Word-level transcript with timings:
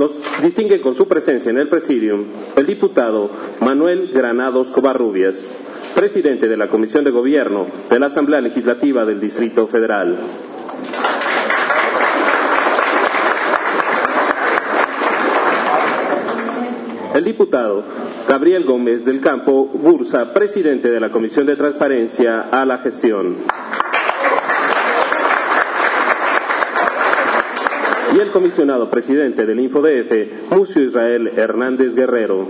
nos 0.00 0.12
distingue 0.42 0.80
con 0.80 0.94
su 0.94 1.06
presencia 1.06 1.50
en 1.50 1.58
el 1.58 1.68
presidium 1.68 2.24
el 2.56 2.64
diputado 2.64 3.30
Manuel 3.60 4.10
Granados 4.14 4.68
Covarrubias, 4.68 5.46
presidente 5.94 6.48
de 6.48 6.56
la 6.56 6.70
Comisión 6.70 7.04
de 7.04 7.10
Gobierno 7.10 7.66
de 7.90 7.98
la 7.98 8.06
Asamblea 8.06 8.40
Legislativa 8.40 9.04
del 9.04 9.20
Distrito 9.20 9.66
Federal. 9.66 10.16
El 17.14 17.24
diputado 17.24 17.84
Gabriel 18.26 18.64
Gómez 18.64 19.04
del 19.04 19.20
Campo 19.20 19.66
Bursa, 19.66 20.32
presidente 20.32 20.90
de 20.90 21.00
la 21.00 21.10
Comisión 21.10 21.44
de 21.44 21.56
Transparencia 21.56 22.48
a 22.50 22.64
la 22.64 22.78
Gestión. 22.78 23.49
Y 28.20 28.22
el 28.22 28.32
comisionado 28.32 28.90
presidente 28.90 29.46
del 29.46 29.60
InfoDF, 29.60 30.52
Mucio 30.54 30.82
Israel 30.82 31.32
Hernández 31.38 31.94
Guerrero. 31.94 32.46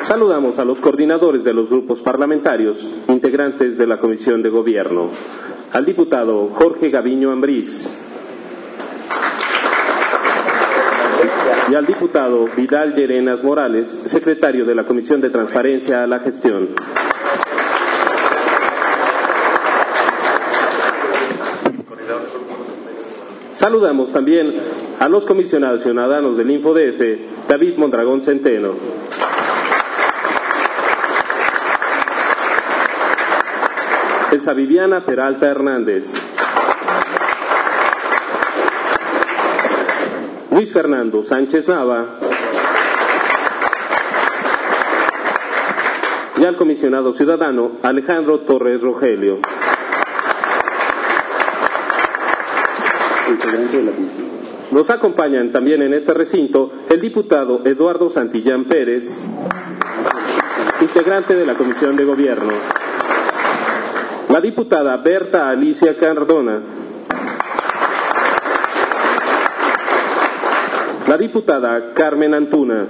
Saludamos 0.00 0.58
a 0.58 0.64
los 0.64 0.80
coordinadores 0.80 1.44
de 1.44 1.52
los 1.52 1.68
grupos 1.68 2.00
parlamentarios, 2.00 3.02
integrantes 3.08 3.76
de 3.76 3.86
la 3.86 3.98
Comisión 3.98 4.42
de 4.42 4.48
Gobierno, 4.48 5.10
al 5.74 5.84
diputado 5.84 6.48
Jorge 6.54 6.88
Gaviño 6.88 7.30
Ambrís, 7.30 8.02
y 11.70 11.74
al 11.74 11.84
diputado 11.84 12.46
Vidal 12.56 12.94
Llerenas 12.94 13.44
Morales, 13.44 13.88
secretario 14.06 14.64
de 14.64 14.74
la 14.74 14.84
Comisión 14.84 15.20
de 15.20 15.28
Transparencia 15.28 16.02
a 16.02 16.06
la 16.06 16.20
Gestión. 16.20 16.68
Saludamos 23.56 24.12
también 24.12 24.52
a 25.00 25.08
los 25.08 25.24
comisionados 25.24 25.82
ciudadanos 25.82 26.36
del 26.36 26.50
InfoDF, 26.50 27.48
David 27.48 27.78
Mondragón 27.78 28.20
Centeno. 28.20 28.74
Elsa 34.30 34.52
Viviana 34.52 35.06
Peralta 35.06 35.46
Hernández. 35.46 36.04
Luis 40.50 40.70
Fernando 40.70 41.24
Sánchez 41.24 41.66
Nava 41.66 42.18
y 46.36 46.44
al 46.44 46.58
comisionado 46.58 47.14
ciudadano 47.14 47.78
Alejandro 47.82 48.40
Torres 48.40 48.82
Rogelio. 48.82 49.38
Nos 54.70 54.90
acompañan 54.90 55.52
también 55.52 55.82
en 55.82 55.94
este 55.94 56.12
recinto 56.12 56.72
el 56.88 57.00
diputado 57.00 57.62
Eduardo 57.64 58.10
Santillán 58.10 58.64
Pérez, 58.64 59.04
integrante 60.80 61.34
de 61.34 61.46
la 61.46 61.54
Comisión 61.54 61.96
de 61.96 62.04
Gobierno, 62.04 62.52
la 64.28 64.40
diputada 64.40 64.96
Berta 64.98 65.48
Alicia 65.48 65.96
Cardona, 65.96 66.62
la 71.08 71.16
diputada 71.16 71.92
Carmen 71.94 72.34
Antuna. 72.34 72.86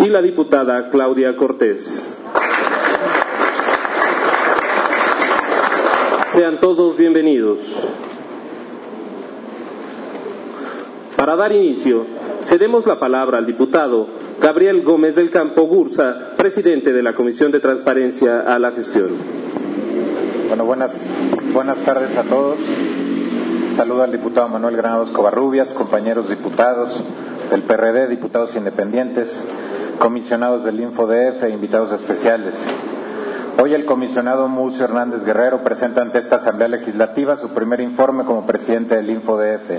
Y 0.00 0.06
la 0.06 0.20
diputada 0.20 0.88
Claudia 0.90 1.36
Cortés. 1.36 2.11
Sean 6.32 6.60
todos 6.60 6.96
bienvenidos. 6.96 7.58
Para 11.14 11.36
dar 11.36 11.52
inicio, 11.52 12.06
cedemos 12.42 12.86
la 12.86 12.98
palabra 12.98 13.36
al 13.36 13.44
diputado 13.44 14.06
Gabriel 14.40 14.82
Gómez 14.82 15.14
del 15.14 15.28
Campo 15.28 15.64
Gursa, 15.66 16.30
presidente 16.38 16.94
de 16.94 17.02
la 17.02 17.14
Comisión 17.14 17.52
de 17.52 17.60
Transparencia 17.60 18.40
a 18.40 18.58
la 18.58 18.70
Gestión. 18.70 19.10
Bueno, 20.48 20.64
buenas, 20.64 21.02
buenas 21.52 21.76
tardes 21.84 22.16
a 22.16 22.22
todos. 22.22 22.56
Saludo 23.76 24.02
al 24.02 24.12
diputado 24.12 24.48
Manuel 24.48 24.78
Granados 24.78 25.10
Covarrubias, 25.10 25.74
compañeros 25.74 26.30
diputados 26.30 26.98
del 27.50 27.60
PRD, 27.60 28.08
diputados 28.08 28.56
independientes, 28.56 29.52
comisionados 29.98 30.64
del 30.64 30.80
InfoDF 30.80 31.42
e 31.42 31.50
invitados 31.50 31.92
especiales. 31.92 32.54
Hoy 33.60 33.74
el 33.74 33.84
comisionado 33.84 34.48
Mucio 34.48 34.84
Hernández 34.84 35.24
Guerrero 35.24 35.62
presenta 35.62 36.02
ante 36.02 36.18
esta 36.18 36.36
Asamblea 36.36 36.68
Legislativa 36.68 37.36
su 37.36 37.50
primer 37.50 37.80
informe 37.80 38.24
como 38.24 38.46
presidente 38.46 38.96
del 38.96 39.10
InfoDF. 39.10 39.70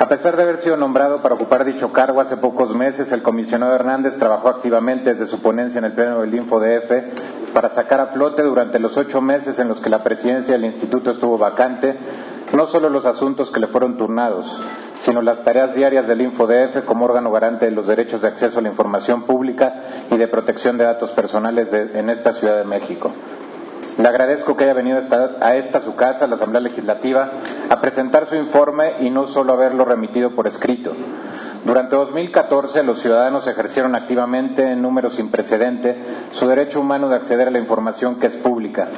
A 0.00 0.08
pesar 0.08 0.36
de 0.36 0.42
haber 0.42 0.60
sido 0.60 0.76
nombrado 0.76 1.22
para 1.22 1.36
ocupar 1.36 1.64
dicho 1.64 1.92
cargo 1.92 2.20
hace 2.20 2.36
pocos 2.36 2.74
meses, 2.74 3.12
el 3.12 3.22
comisionado 3.22 3.74
Hernández 3.74 4.18
trabajó 4.18 4.48
activamente 4.48 5.14
desde 5.14 5.28
su 5.28 5.40
ponencia 5.40 5.78
en 5.78 5.84
el 5.84 5.92
Pleno 5.92 6.20
del 6.20 6.34
InfoDF 6.34 7.52
para 7.54 7.70
sacar 7.70 8.00
a 8.00 8.06
flote 8.08 8.42
durante 8.42 8.80
los 8.80 8.96
ocho 8.96 9.20
meses 9.20 9.58
en 9.60 9.68
los 9.68 9.80
que 9.80 9.88
la 9.88 10.02
presidencia 10.02 10.54
del 10.54 10.64
instituto 10.64 11.12
estuvo 11.12 11.38
vacante 11.38 11.96
no 12.54 12.66
solo 12.66 12.88
los 12.88 13.06
asuntos 13.06 13.50
que 13.50 13.60
le 13.60 13.66
fueron 13.66 13.96
turnados, 13.96 14.60
sino 14.98 15.22
las 15.22 15.44
tareas 15.44 15.74
diarias 15.74 16.06
del 16.06 16.20
InfoDF 16.22 16.84
como 16.84 17.04
órgano 17.04 17.30
garante 17.30 17.66
de 17.66 17.70
los 17.70 17.86
derechos 17.86 18.22
de 18.22 18.28
acceso 18.28 18.58
a 18.58 18.62
la 18.62 18.68
información 18.68 19.24
pública 19.24 19.74
y 20.10 20.16
de 20.16 20.28
protección 20.28 20.78
de 20.78 20.84
datos 20.84 21.10
personales 21.10 21.72
en 21.72 22.10
esta 22.10 22.32
Ciudad 22.32 22.56
de 22.56 22.64
México. 22.64 23.10
Le 23.96 24.08
agradezco 24.08 24.56
que 24.56 24.64
haya 24.64 24.74
venido 24.74 25.00
a 25.40 25.56
esta 25.56 25.80
su 25.80 25.94
casa, 25.94 26.26
la 26.26 26.34
Asamblea 26.34 26.60
Legislativa, 26.60 27.30
a 27.68 27.80
presentar 27.80 28.26
su 28.26 28.34
informe 28.34 28.94
y 29.00 29.10
no 29.10 29.26
solo 29.26 29.52
haberlo 29.52 29.84
remitido 29.84 30.30
por 30.30 30.48
escrito. 30.48 30.92
Durante 31.64 31.94
2014 31.96 32.82
los 32.82 33.00
ciudadanos 33.00 33.46
ejercieron 33.46 33.94
activamente 33.94 34.70
en 34.70 34.82
números 34.82 35.14
sin 35.14 35.30
precedente 35.30 35.96
su 36.32 36.48
derecho 36.48 36.80
humano 36.80 37.08
de 37.08 37.16
acceder 37.16 37.48
a 37.48 37.50
la 37.52 37.60
información 37.60 38.18
que 38.18 38.26
es 38.26 38.34
pública 38.34 38.88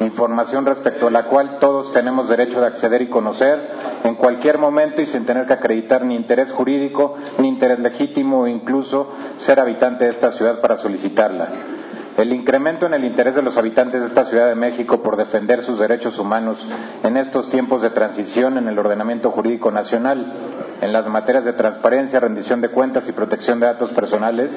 información 0.00 0.66
respecto 0.66 1.06
a 1.06 1.10
la 1.10 1.24
cual 1.24 1.58
todos 1.58 1.92
tenemos 1.92 2.28
derecho 2.28 2.60
de 2.60 2.66
acceder 2.66 3.02
y 3.02 3.08
conocer 3.08 3.70
en 4.04 4.14
cualquier 4.14 4.58
momento 4.58 5.00
y 5.00 5.06
sin 5.06 5.26
tener 5.26 5.46
que 5.46 5.52
acreditar 5.54 6.04
ni 6.04 6.14
interés 6.14 6.50
jurídico, 6.50 7.16
ni 7.38 7.48
interés 7.48 7.78
legítimo 7.78 8.42
o 8.42 8.46
incluso 8.46 9.12
ser 9.38 9.60
habitante 9.60 10.04
de 10.04 10.10
esta 10.10 10.32
ciudad 10.32 10.60
para 10.60 10.76
solicitarla. 10.76 11.48
El 12.18 12.32
incremento 12.34 12.84
en 12.84 12.92
el 12.92 13.04
interés 13.04 13.34
de 13.34 13.42
los 13.42 13.56
habitantes 13.56 14.02
de 14.02 14.08
esta 14.08 14.26
Ciudad 14.26 14.48
de 14.48 14.54
México 14.54 15.02
por 15.02 15.16
defender 15.16 15.64
sus 15.64 15.78
derechos 15.78 16.18
humanos 16.18 16.58
en 17.02 17.16
estos 17.16 17.48
tiempos 17.48 17.80
de 17.80 17.88
transición 17.88 18.58
en 18.58 18.68
el 18.68 18.78
ordenamiento 18.78 19.30
jurídico 19.30 19.70
nacional, 19.70 20.30
en 20.82 20.92
las 20.92 21.06
materias 21.06 21.46
de 21.46 21.54
transparencia, 21.54 22.20
rendición 22.20 22.60
de 22.60 22.68
cuentas 22.68 23.08
y 23.08 23.12
protección 23.12 23.60
de 23.60 23.66
datos 23.66 23.90
personales, 23.92 24.50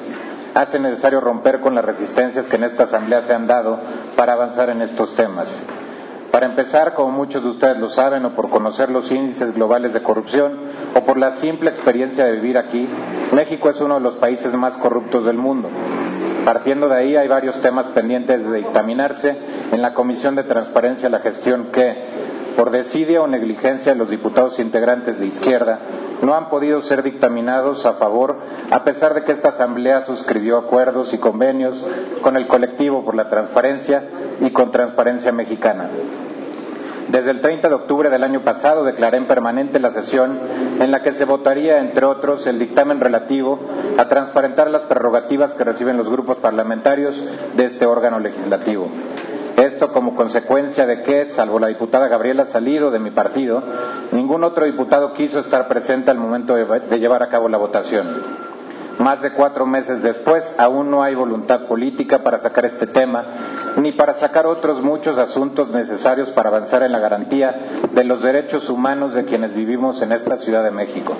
hace 0.56 0.78
necesario 0.78 1.20
romper 1.20 1.60
con 1.60 1.74
las 1.74 1.84
resistencias 1.84 2.46
que 2.46 2.56
en 2.56 2.64
esta 2.64 2.84
Asamblea 2.84 3.20
se 3.20 3.34
han 3.34 3.46
dado 3.46 3.78
para 4.16 4.32
avanzar 4.32 4.70
en 4.70 4.80
estos 4.80 5.14
temas. 5.14 5.48
Para 6.30 6.46
empezar, 6.46 6.94
como 6.94 7.10
muchos 7.10 7.42
de 7.42 7.50
ustedes 7.50 7.76
lo 7.76 7.90
saben, 7.90 8.24
o 8.24 8.34
por 8.34 8.48
conocer 8.48 8.90
los 8.90 9.12
índices 9.12 9.54
globales 9.54 9.92
de 9.92 10.02
corrupción, 10.02 10.54
o 10.94 11.00
por 11.00 11.18
la 11.18 11.32
simple 11.32 11.68
experiencia 11.68 12.24
de 12.24 12.32
vivir 12.32 12.56
aquí, 12.56 12.88
México 13.32 13.68
es 13.68 13.80
uno 13.82 13.96
de 13.96 14.00
los 14.00 14.14
países 14.14 14.54
más 14.54 14.74
corruptos 14.76 15.26
del 15.26 15.36
mundo. 15.36 15.68
Partiendo 16.46 16.88
de 16.88 16.96
ahí, 16.96 17.16
hay 17.16 17.28
varios 17.28 17.60
temas 17.60 17.86
pendientes 17.88 18.48
de 18.48 18.58
dictaminarse 18.58 19.36
en 19.72 19.82
la 19.82 19.92
Comisión 19.92 20.36
de 20.36 20.44
Transparencia 20.44 21.08
a 21.08 21.10
la 21.10 21.20
Gestión 21.20 21.70
que, 21.70 21.96
por 22.56 22.70
desidia 22.70 23.20
o 23.20 23.26
negligencia 23.26 23.92
de 23.92 23.98
los 23.98 24.08
diputados 24.08 24.58
integrantes 24.58 25.18
de 25.18 25.26
izquierda, 25.26 25.80
no 26.22 26.34
han 26.34 26.48
podido 26.48 26.82
ser 26.82 27.02
dictaminados 27.02 27.86
a 27.86 27.94
favor, 27.94 28.36
a 28.70 28.84
pesar 28.84 29.14
de 29.14 29.24
que 29.24 29.32
esta 29.32 29.50
Asamblea 29.50 30.02
suscribió 30.02 30.58
acuerdos 30.58 31.12
y 31.12 31.18
convenios 31.18 31.84
con 32.22 32.36
el 32.36 32.46
colectivo 32.46 33.04
por 33.04 33.14
la 33.14 33.28
transparencia 33.28 34.04
y 34.40 34.50
con 34.50 34.70
Transparencia 34.70 35.32
Mexicana. 35.32 35.90
Desde 37.08 37.30
el 37.30 37.40
30 37.40 37.68
de 37.68 37.74
octubre 37.74 38.10
del 38.10 38.24
año 38.24 38.40
pasado 38.40 38.82
declaré 38.82 39.18
en 39.18 39.28
permanente 39.28 39.78
la 39.78 39.92
sesión 39.92 40.40
en 40.80 40.90
la 40.90 41.02
que 41.02 41.12
se 41.12 41.24
votaría, 41.24 41.78
entre 41.78 42.04
otros, 42.04 42.48
el 42.48 42.58
dictamen 42.58 43.00
relativo 43.00 43.60
a 43.96 44.08
transparentar 44.08 44.70
las 44.70 44.82
prerrogativas 44.82 45.52
que 45.52 45.62
reciben 45.62 45.96
los 45.96 46.08
grupos 46.08 46.38
parlamentarios 46.38 47.16
de 47.54 47.66
este 47.66 47.86
órgano 47.86 48.18
legislativo. 48.18 48.88
Esto 49.76 49.92
como 49.92 50.16
consecuencia 50.16 50.86
de 50.86 51.02
que, 51.02 51.26
salvo 51.26 51.58
la 51.58 51.66
diputada 51.66 52.08
Gabriela 52.08 52.46
Salido 52.46 52.90
de 52.90 52.98
mi 52.98 53.10
partido, 53.10 53.62
ningún 54.10 54.42
otro 54.42 54.64
diputado 54.64 55.12
quiso 55.12 55.40
estar 55.40 55.68
presente 55.68 56.10
al 56.10 56.16
momento 56.16 56.54
de, 56.54 56.98
llevar 56.98 57.22
a 57.22 57.28
cabo 57.28 57.50
la 57.50 57.58
votación. 57.58 58.22
Más 58.98 59.20
de 59.20 59.34
cuatro 59.34 59.66
meses 59.66 60.02
después, 60.02 60.58
aún 60.58 60.90
no 60.90 61.02
hay 61.02 61.14
voluntad 61.14 61.66
política 61.66 62.20
para 62.20 62.38
sacar 62.38 62.64
este 62.64 62.86
tema, 62.86 63.24
ni 63.76 63.92
para 63.92 64.14
sacar 64.14 64.46
otros 64.46 64.82
muchos 64.82 65.18
asuntos 65.18 65.68
necesarios 65.68 66.30
para 66.30 66.48
avanzar 66.48 66.82
en 66.82 66.92
la 66.92 66.98
garantía 66.98 67.54
de 67.92 68.04
los 68.04 68.22
derechos 68.22 68.70
humanos 68.70 69.12
de 69.12 69.26
quienes 69.26 69.54
vivimos 69.54 70.00
en 70.00 70.12
esta 70.12 70.38
Ciudad 70.38 70.64
de 70.64 70.70
México. 70.70 71.14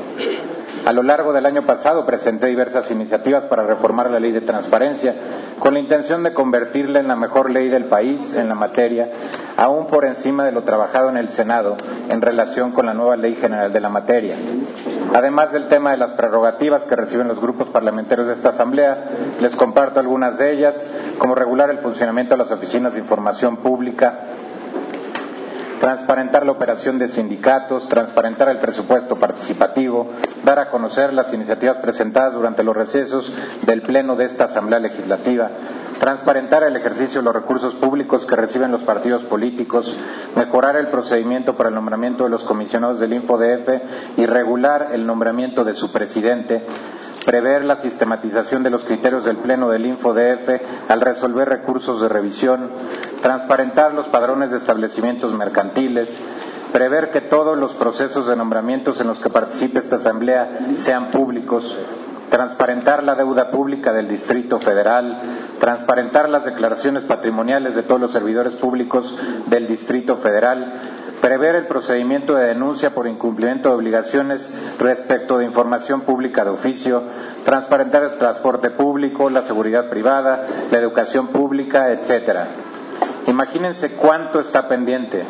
A 0.87 0.93
lo 0.93 1.03
largo 1.03 1.33
del 1.33 1.47
año 1.47 1.67
pasado 1.67 2.07
presenté 2.07 2.47
diversas 2.47 2.93
iniciativas 2.93 3.45
para 3.47 3.65
reformar 3.65 4.09
la 4.09 4.21
ley 4.21 4.31
de 4.31 4.41
transparencia 4.41 5.17
con 5.59 5.75
la 5.75 5.81
intención 5.81 6.23
de 6.23 6.33
convertirla 6.33 7.01
en 7.01 7.09
la 7.09 7.17
mejor 7.17 7.51
ley 7.51 7.69
del 7.69 7.87
país 7.87 8.37
en 8.37 8.49
la 8.49 8.55
materia, 8.55 9.11
aún 9.57 9.89
por 9.89 10.05
encima 10.05 10.45
de 10.45 10.53
lo 10.53 10.63
trabajado 10.63 11.09
en 11.09 11.17
el 11.17 11.29
Senado 11.29 11.77
en 12.09 12.23
relación 12.23 12.71
con 12.71 12.87
la 12.87 12.95
nueva 12.95 13.17
ley 13.17 13.35
general 13.35 13.73
de 13.73 13.81
la 13.81 13.89
materia. 13.89 14.37
Además 15.13 15.53
del 15.53 15.67
tema 15.67 15.91
de 15.91 15.97
las 15.97 16.13
prerrogativas 16.13 16.85
que 16.85 16.95
reciben 16.95 17.27
los 17.27 17.41
grupos 17.41 17.69
parlamentarios 17.71 18.29
de 18.29 18.35
esta 18.35 18.51
Asamblea, 18.51 19.09
les 19.41 19.57
comparto 19.57 19.99
algunas 19.99 20.39
de 20.39 20.53
ellas, 20.53 20.81
como 21.19 21.35
regular 21.35 21.69
el 21.69 21.79
funcionamiento 21.79 22.35
de 22.37 22.45
las 22.45 22.53
oficinas 22.53 22.93
de 22.93 23.01
información 23.01 23.57
pública, 23.57 24.21
transparentar 25.81 26.45
la 26.45 26.53
operación 26.53 26.99
de 26.99 27.09
sindicatos, 27.09 27.89
transparentar 27.89 28.49
el 28.49 28.59
presupuesto 28.59 29.17
participativo, 29.17 30.11
dar 30.45 30.59
a 30.59 30.71
conocer 30.71 31.13
las 31.13 31.33
iniciativas 31.33 31.79
presentadas 31.79 32.35
durante 32.35 32.63
los 32.63 32.77
recesos 32.77 33.33
del 33.63 33.83
Pleno 33.83 34.17
de 34.17 34.25
esta 34.25 34.45
Asamblea 34.45 34.79
Legislativa, 34.79 35.51
transparentar 35.99 36.63
el 36.65 36.77
ejercicio 36.77 37.21
de 37.21 37.25
los 37.25 37.35
recursos 37.35 37.75
públicos 37.75 38.27
que 38.27 38.37
reciben 38.37 38.71
los 38.71 38.83
partidos 38.83 39.23
políticos, 39.23 39.97
mejorar 40.35 40.77
el 40.77 40.89
procedimiento 40.89 41.57
para 41.57 41.69
el 41.69 41.75
nombramiento 41.75 42.25
de 42.25 42.31
los 42.31 42.45
comisionados 42.45 43.01
del 43.01 43.15
InfoDF 43.15 43.69
y 44.17 44.27
regular 44.27 44.91
el 44.93 45.07
nombramiento 45.07 45.65
de 45.65 45.75
su 45.75 45.93
presidente, 45.93 46.63
prever 47.27 47.65
la 47.65 47.77
sistematización 47.77 48.63
de 48.63 48.71
los 48.71 48.85
criterios 48.85 49.25
del 49.25 49.37
Pleno 49.37 49.69
del 49.69 49.85
InfoDF 49.85 50.89
al 50.89 51.01
resolver 51.01 51.49
recursos 51.49 52.01
de 52.01 52.09
revisión, 52.09 52.71
transparentar 53.21 53.93
los 53.93 54.07
padrones 54.07 54.53
de 54.53 54.57
establecimientos 54.59 55.35
mercantiles, 55.35 56.09
prever 56.73 57.11
que 57.11 57.21
todos 57.21 57.59
los 57.59 57.73
procesos 57.73 58.29
de 58.29 58.37
nombramientos 58.37 59.01
en 59.01 59.09
los 59.09 59.19
que 59.19 59.29
participe 59.29 59.81
esta 59.81 59.97
Asamblea 59.97 60.69
sean 60.77 61.11
públicos, 61.11 61.77
transparentar 62.31 63.03
la 63.03 63.17
deuda 63.17 63.51
pública 63.51 63.93
del 63.93 64.09
Distrito 64.09 64.61
Federal, 64.61 65.21
transparentar 65.59 66.29
las 66.29 66.45
declaraciones 66.45 67.03
patrimoniales 67.03 67.75
de 67.75 67.83
todos 67.83 68.01
los 68.01 68.13
servidores 68.13 68.55
públicos 68.55 69.19
del 69.47 69.67
Distrito 69.67 70.17
Federal, 70.17 70.75
prever 71.21 71.55
el 71.55 71.67
procedimiento 71.67 72.35
de 72.35 72.47
denuncia 72.47 72.91
por 72.91 73.07
incumplimiento 73.07 73.69
de 73.69 73.75
obligaciones 73.75 74.55
respecto 74.79 75.39
de 75.39 75.45
información 75.45 76.03
pública 76.03 76.45
de 76.45 76.51
oficio, 76.51 77.03
transparentar 77.45 78.03
el 78.03 78.19
transporte 78.19 78.71
público, 78.71 79.31
la 79.31 79.43
seguridad 79.43 79.89
privada, 79.89 80.47
la 80.71 80.79
educación 80.79 81.29
pública, 81.29 81.91
etcétera. 81.91 82.49
Imagínense 83.27 83.93
cuánto 83.93 84.41
está 84.41 84.69
pendiente. 84.69 85.25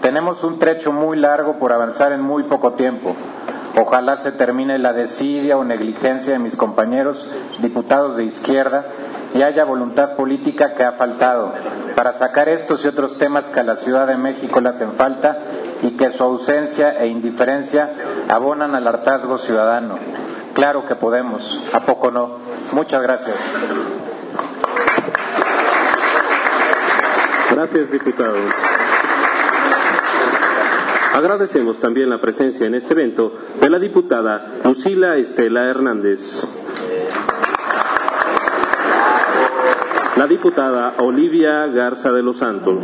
Tenemos 0.00 0.44
un 0.44 0.58
trecho 0.58 0.92
muy 0.92 1.16
largo 1.16 1.58
por 1.58 1.72
avanzar 1.72 2.12
en 2.12 2.22
muy 2.22 2.42
poco 2.44 2.72
tiempo. 2.72 3.14
Ojalá 3.80 4.18
se 4.18 4.32
termine 4.32 4.78
la 4.78 4.92
desidia 4.92 5.56
o 5.56 5.64
negligencia 5.64 6.34
de 6.34 6.38
mis 6.38 6.56
compañeros 6.56 7.28
diputados 7.60 8.16
de 8.16 8.24
izquierda 8.24 8.86
y 9.34 9.42
haya 9.42 9.64
voluntad 9.64 10.14
política 10.16 10.74
que 10.74 10.84
ha 10.84 10.92
faltado 10.92 11.52
para 11.96 12.12
sacar 12.12 12.48
estos 12.48 12.84
y 12.84 12.88
otros 12.88 13.18
temas 13.18 13.50
que 13.50 13.60
a 13.60 13.64
la 13.64 13.76
Ciudad 13.76 14.06
de 14.06 14.16
México 14.16 14.60
le 14.60 14.68
hacen 14.68 14.92
falta 14.92 15.38
y 15.82 15.90
que 15.92 16.12
su 16.12 16.22
ausencia 16.22 16.92
e 16.98 17.08
indiferencia 17.08 17.90
abonan 18.28 18.74
al 18.74 18.86
hartazgo 18.86 19.38
ciudadano. 19.38 19.98
Claro 20.54 20.86
que 20.86 20.94
podemos, 20.94 21.62
¿a 21.72 21.80
poco 21.80 22.12
no? 22.12 22.38
Muchas 22.72 23.02
gracias. 23.02 23.36
Gracias, 27.50 27.90
diputado. 27.90 28.34
Agradecemos 31.12 31.78
también 31.78 32.10
la 32.10 32.20
presencia 32.20 32.66
en 32.66 32.74
este 32.74 32.94
evento 32.94 33.32
de 33.60 33.70
la 33.70 33.78
diputada 33.78 34.52
Lucila 34.64 35.16
Estela 35.16 35.68
Hernández. 35.68 36.53
La 40.16 40.28
diputada 40.28 40.94
Olivia 40.98 41.66
Garza 41.66 42.12
de 42.12 42.22
los 42.22 42.36
Santos. 42.36 42.78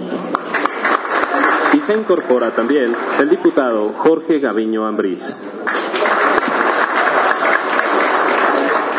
Y 1.72 1.80
se 1.80 1.96
incorpora 1.96 2.50
también 2.50 2.92
el 3.20 3.28
diputado 3.28 3.90
Jorge 3.90 4.40
Gaviño 4.40 4.84
Ambriz. 4.84 5.36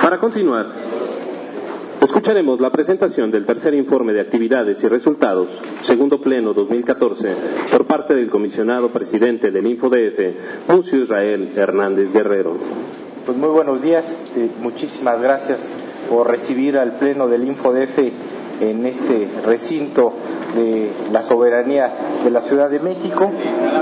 Para 0.01 0.17
continuar, 0.17 0.67
Escucharemos 2.01 2.59
la 2.59 2.71
presentación 2.71 3.29
del 3.29 3.45
tercer 3.45 3.75
informe 3.75 4.11
de 4.11 4.21
actividades 4.21 4.83
y 4.83 4.87
resultados, 4.87 5.49
segundo 5.81 6.19
pleno 6.19 6.51
2014, 6.51 7.35
por 7.69 7.85
parte 7.85 8.15
del 8.15 8.31
comisionado 8.31 8.89
presidente 8.89 9.51
del 9.51 9.67
InfoDF, 9.67 10.67
Mucio 10.67 11.03
Israel 11.03 11.49
Hernández 11.55 12.11
Guerrero. 12.11 12.57
Pues 13.23 13.37
muy 13.37 13.49
buenos 13.49 13.83
días, 13.83 14.31
eh, 14.35 14.49
muchísimas 14.61 15.21
gracias 15.21 15.69
por 16.11 16.27
recibir 16.27 16.77
al 16.77 16.95
pleno 16.97 17.29
del 17.29 17.47
InfoDF 17.47 17.97
en 18.59 18.85
este 18.85 19.29
recinto 19.45 20.11
de 20.55 20.91
la 21.09 21.23
soberanía 21.23 21.89
de 22.25 22.29
la 22.29 22.41
Ciudad 22.41 22.69
de 22.69 22.81
México 22.81 23.31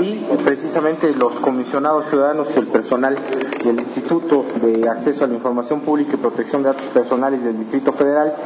y 0.00 0.20
precisamente 0.44 1.12
los 1.12 1.34
comisionados 1.40 2.06
ciudadanos 2.08 2.48
y 2.54 2.60
el 2.60 2.68
personal 2.68 3.16
del 3.64 3.80
Instituto 3.80 4.44
de 4.62 4.88
Acceso 4.88 5.24
a 5.24 5.26
la 5.26 5.34
Información 5.34 5.80
Pública 5.80 6.12
y 6.14 6.18
Protección 6.18 6.62
de 6.62 6.68
Datos 6.68 6.86
Personales 6.94 7.42
del 7.42 7.58
Distrito 7.58 7.92
Federal 7.92 8.36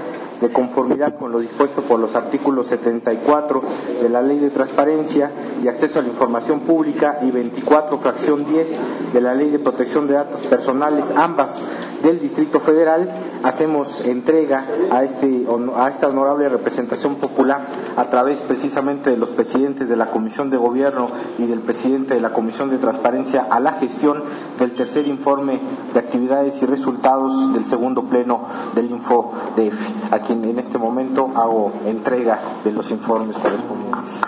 de 0.41 0.49
conformidad 0.49 1.19
con 1.19 1.31
lo 1.31 1.41
dispuesto 1.41 1.83
por 1.83 2.01
los 2.01 2.15
artículos 2.17 2.67
74 2.69 3.63
de 4.03 4.09
la 4.09 4.23
Ley 4.23 4.39
de 4.39 4.49
Transparencia 4.49 5.31
y 5.63 5.69
Acceso 5.69 5.99
a 5.99 6.03
la 6.03 6.09
Información 6.09 6.61
Pública 6.61 7.19
y 7.21 7.31
24, 7.31 7.99
fracción 7.99 8.47
10 8.47 8.79
de 9.13 9.21
la 9.21 9.35
Ley 9.35 9.51
de 9.51 9.59
Protección 9.59 10.09
de 10.09 10.15
Datos 10.15 10.41
Personales, 10.41 11.05
ambas 11.15 11.61
del 12.05 12.21
Distrito 12.21 12.61
Federal, 12.61 13.09
hacemos 13.43 14.05
entrega 14.05 14.65
a, 14.91 15.03
este, 15.03 15.47
a 15.75 15.89
esta 15.89 16.09
honorable 16.09 16.49
representación 16.51 17.17
popular 17.17 17.63
a 17.97 18.05
través 18.11 18.41
precisamente 18.41 19.11
de 19.11 19.17
los 19.17 19.31
presidentes 19.31 19.89
de 19.89 19.97
la 19.97 20.11
Comisión 20.11 20.51
de 20.51 20.59
Gobierno 20.59 21.09
y 21.39 21.47
del 21.47 21.61
presidente 21.61 22.15
de 22.15 22.21
la 22.21 22.31
Comisión 22.31 22.69
de 22.71 22.77
Transparencia 22.77 23.47
a 23.51 23.59
la 23.59 23.73
gestión 23.73 24.23
del 24.59 24.73
tercer 24.73 25.09
informe 25.09 25.61
de 25.95 25.99
actividades 25.99 26.63
y 26.63 26.67
resultados 26.67 27.55
del 27.55 27.65
segundo 27.65 28.05
pleno 28.05 28.43
del 28.75 28.91
InfoDF, 28.91 30.13
a 30.13 30.19
quien 30.19 30.45
en 30.45 30.59
este 30.59 30.77
momento 30.77 31.31
hago 31.35 31.73
entrega 31.87 32.39
de 32.65 32.73
los 32.73 32.91
informes 32.91 33.37
correspondientes. 33.39 34.21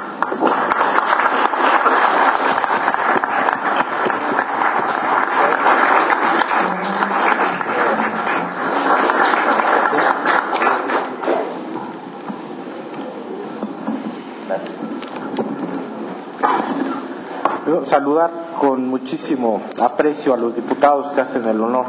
Saludar 17.97 18.31
con 18.61 18.87
muchísimo 18.87 19.63
aprecio 19.81 20.35
a 20.35 20.37
los 20.37 20.55
diputados 20.55 21.07
que 21.13 21.23
hacen 21.23 21.47
el 21.47 21.59
honor 21.59 21.87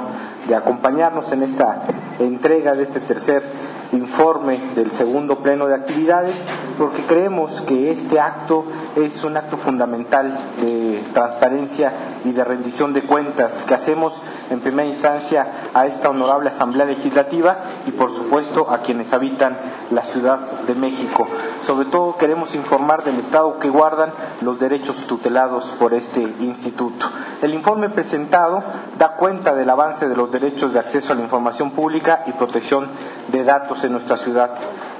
de 0.47 0.55
acompañarnos 0.55 1.29
en 1.33 1.43
esta 1.43 1.83
entrega 2.17 2.75
de 2.75 2.83
este 2.83 3.01
tercer 3.01 3.43
informe 3.91 4.57
del 4.73 4.91
segundo 4.91 5.39
pleno 5.39 5.67
de 5.67 5.75
actividades, 5.75 6.33
porque 6.77 7.01
creemos 7.01 7.59
que 7.67 7.91
este 7.91 8.21
acto 8.21 8.63
es 8.95 9.21
un 9.25 9.35
acto 9.35 9.57
fundamental 9.57 10.31
de 10.61 11.03
transparencia 11.13 11.91
y 12.23 12.31
de 12.31 12.43
rendición 12.45 12.93
de 12.93 13.01
cuentas 13.01 13.65
que 13.67 13.73
hacemos 13.73 14.15
en 14.49 14.61
primera 14.61 14.87
instancia 14.87 15.45
a 15.73 15.87
esta 15.87 16.09
honorable 16.09 16.49
Asamblea 16.49 16.85
Legislativa 16.85 17.57
y 17.85 17.91
por 17.91 18.15
supuesto 18.15 18.71
a 18.71 18.77
quienes 18.77 19.11
habitan 19.11 19.57
la 19.91 20.03
Ciudad 20.03 20.39
de 20.65 20.73
México. 20.73 21.27
Sobre 21.67 21.89
todo 21.89 22.15
queremos 22.15 22.55
informar 22.55 23.03
del 23.03 23.19
estado 23.19 23.59
que 23.59 23.67
guardan 23.67 24.13
los 24.39 24.57
derechos 24.57 24.95
tutelados 25.05 25.65
por 25.77 25.93
este 25.93 26.21
instituto. 26.21 27.07
El 27.41 27.53
informe 27.53 27.89
presentado 27.89 28.63
da 28.97 29.17
cuenta 29.17 29.53
del 29.53 29.69
avance 29.69 30.07
de 30.07 30.15
los 30.15 30.31
derechos 30.31 30.71
de 30.71 30.79
acceso 30.79 31.11
a 31.11 31.17
la 31.17 31.23
información 31.23 31.71
pública 31.71 32.23
y 32.25 32.31
protección 32.31 32.87
de 33.27 33.43
datos 33.43 33.83
en 33.83 33.91
nuestra 33.91 34.15
ciudad. 34.15 34.51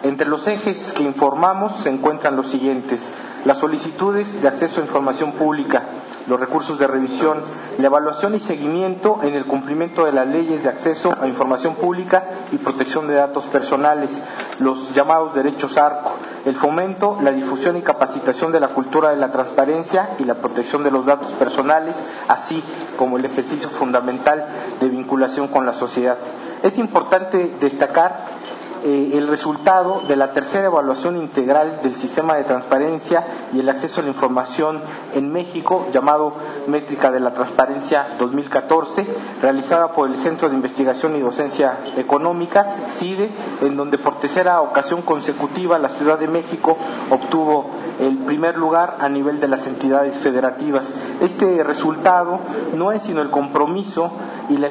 Entre 0.04 0.28
los 0.28 0.46
ejes 0.50 0.92
que 0.92 1.04
informamos 1.04 1.72
se 1.78 1.90
encuentran 1.90 2.36
los 2.36 2.48
siguientes. 2.48 3.14
Las 3.46 3.60
solicitudes 3.60 4.42
de 4.42 4.50
acceso 4.50 4.82
a 4.82 4.84
información 4.84 5.32
pública, 5.32 5.84
los 6.28 6.38
recursos 6.38 6.78
de 6.78 6.88
revisión, 6.88 7.44
la 7.78 7.86
evaluación 7.86 8.36
y 8.36 8.42
seguimiento 8.42 9.20
en 9.24 9.36
el 9.36 9.46
cumplimiento 9.46 10.04
de 10.04 10.12
las 10.12 10.28
leyes 10.28 10.64
de 10.64 10.70
acceso 10.70 11.16
a 11.22 11.28
información 11.28 11.76
pública 11.76 12.26
y 12.52 12.58
protección 12.58 13.08
de 13.08 13.14
datos 13.14 13.46
personales, 13.46 14.12
los 14.60 14.94
llamados 14.94 15.34
derechos 15.34 15.78
ARCO, 15.78 16.12
el 16.48 16.56
fomento, 16.56 17.18
la 17.22 17.32
difusión 17.32 17.75
y 17.77 17.82
capacitación 17.82 18.51
de 18.51 18.60
la 18.60 18.70
cultura 18.70 19.10
de 19.10 19.18
la 19.18 19.32
transparencia 19.32 20.12
y 20.18 20.24
la 20.24 20.36
protección 20.36 20.84
de 20.84 20.92
los 20.92 21.06
datos 21.06 21.32
personales, 21.32 22.01
así 22.27 22.63
como 22.98 23.18
el 23.18 23.25
ejercicio 23.25 23.70
fundamental 23.70 24.46
de 24.80 24.89
vinculación 24.89 25.50
con 25.50 25.66
la 25.66 25.74
sociedad. 25.74 26.18
Es 26.63 26.77
importante 26.77 27.51
destacar 27.60 28.37
eh, 28.84 29.12
el 29.13 29.27
resultado 29.27 30.01
de 30.07 30.15
la 30.15 30.34
tercera 30.34 30.67
evaluación 30.67 31.17
integral 31.17 31.79
del 31.81 31.96
sistema 31.96 32.36
de 32.36 32.43
transparencia 32.43 33.24
y 33.53 33.60
el 33.60 33.69
acceso 33.69 34.01
a 34.01 34.03
la 34.03 34.10
información 34.10 34.81
en 35.15 35.31
México, 35.31 35.88
llamado 35.91 36.34
Métrica 36.67 37.12
de 37.12 37.19
la 37.19 37.34
Transparencia 37.34 38.07
2014, 38.19 39.05
realizada 39.41 39.93
por 39.93 40.10
el 40.10 40.17
Centro 40.17 40.50
de 40.50 40.55
Investigación 40.55 41.15
y 41.15 41.22
Docencia 41.22 41.77
Económicas, 41.98 42.67
CIDE, 42.89 43.29
en 43.62 43.75
donde 43.75 43.98
por 43.98 44.19
tercera 44.19 44.62
ocasión 44.62 45.01
consecutiva 45.01 45.79
la 45.79 45.89
Ciudad 45.89 46.19
de 46.19 46.27
México 46.27 46.77
obtuvo 47.10 47.69
el 48.00 48.17
primer 48.19 48.57
lugar 48.57 48.98
a 49.00 49.10
nivel 49.10 49.39
de 49.39 49.48
las 49.48 49.65
entidades 49.67 50.15
federativas. 50.17 50.93
Este 51.22 51.63
resultado 51.63 52.39
no 52.75 52.91
es 52.91 53.03
sino 53.03 53.22
el 53.22 53.29
compromiso 53.29 54.12
y 54.50 54.57
la, 54.57 54.67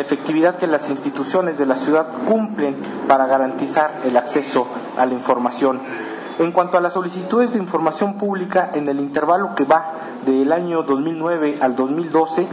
efectividad 0.00 0.56
que 0.56 0.66
las 0.66 0.90
instituciones 0.90 1.58
de 1.58 1.66
la 1.66 1.76
ciudad 1.76 2.06
cumplen 2.26 2.76
para 3.06 3.26
garantizar 3.26 3.41
el 4.04 4.16
acceso 4.16 4.66
a 4.96 5.06
la 5.06 5.14
información. 5.14 5.80
En 6.38 6.52
cuanto 6.52 6.78
a 6.78 6.80
las 6.80 6.94
solicitudes 6.94 7.52
de 7.52 7.58
información 7.58 8.14
pública 8.14 8.70
en 8.74 8.88
el 8.88 8.98
intervalo 8.98 9.54
que 9.54 9.64
va 9.64 9.92
del 10.24 10.52
año 10.52 10.82
2009 10.82 11.58
al 11.60 11.76
2012, 11.76 12.46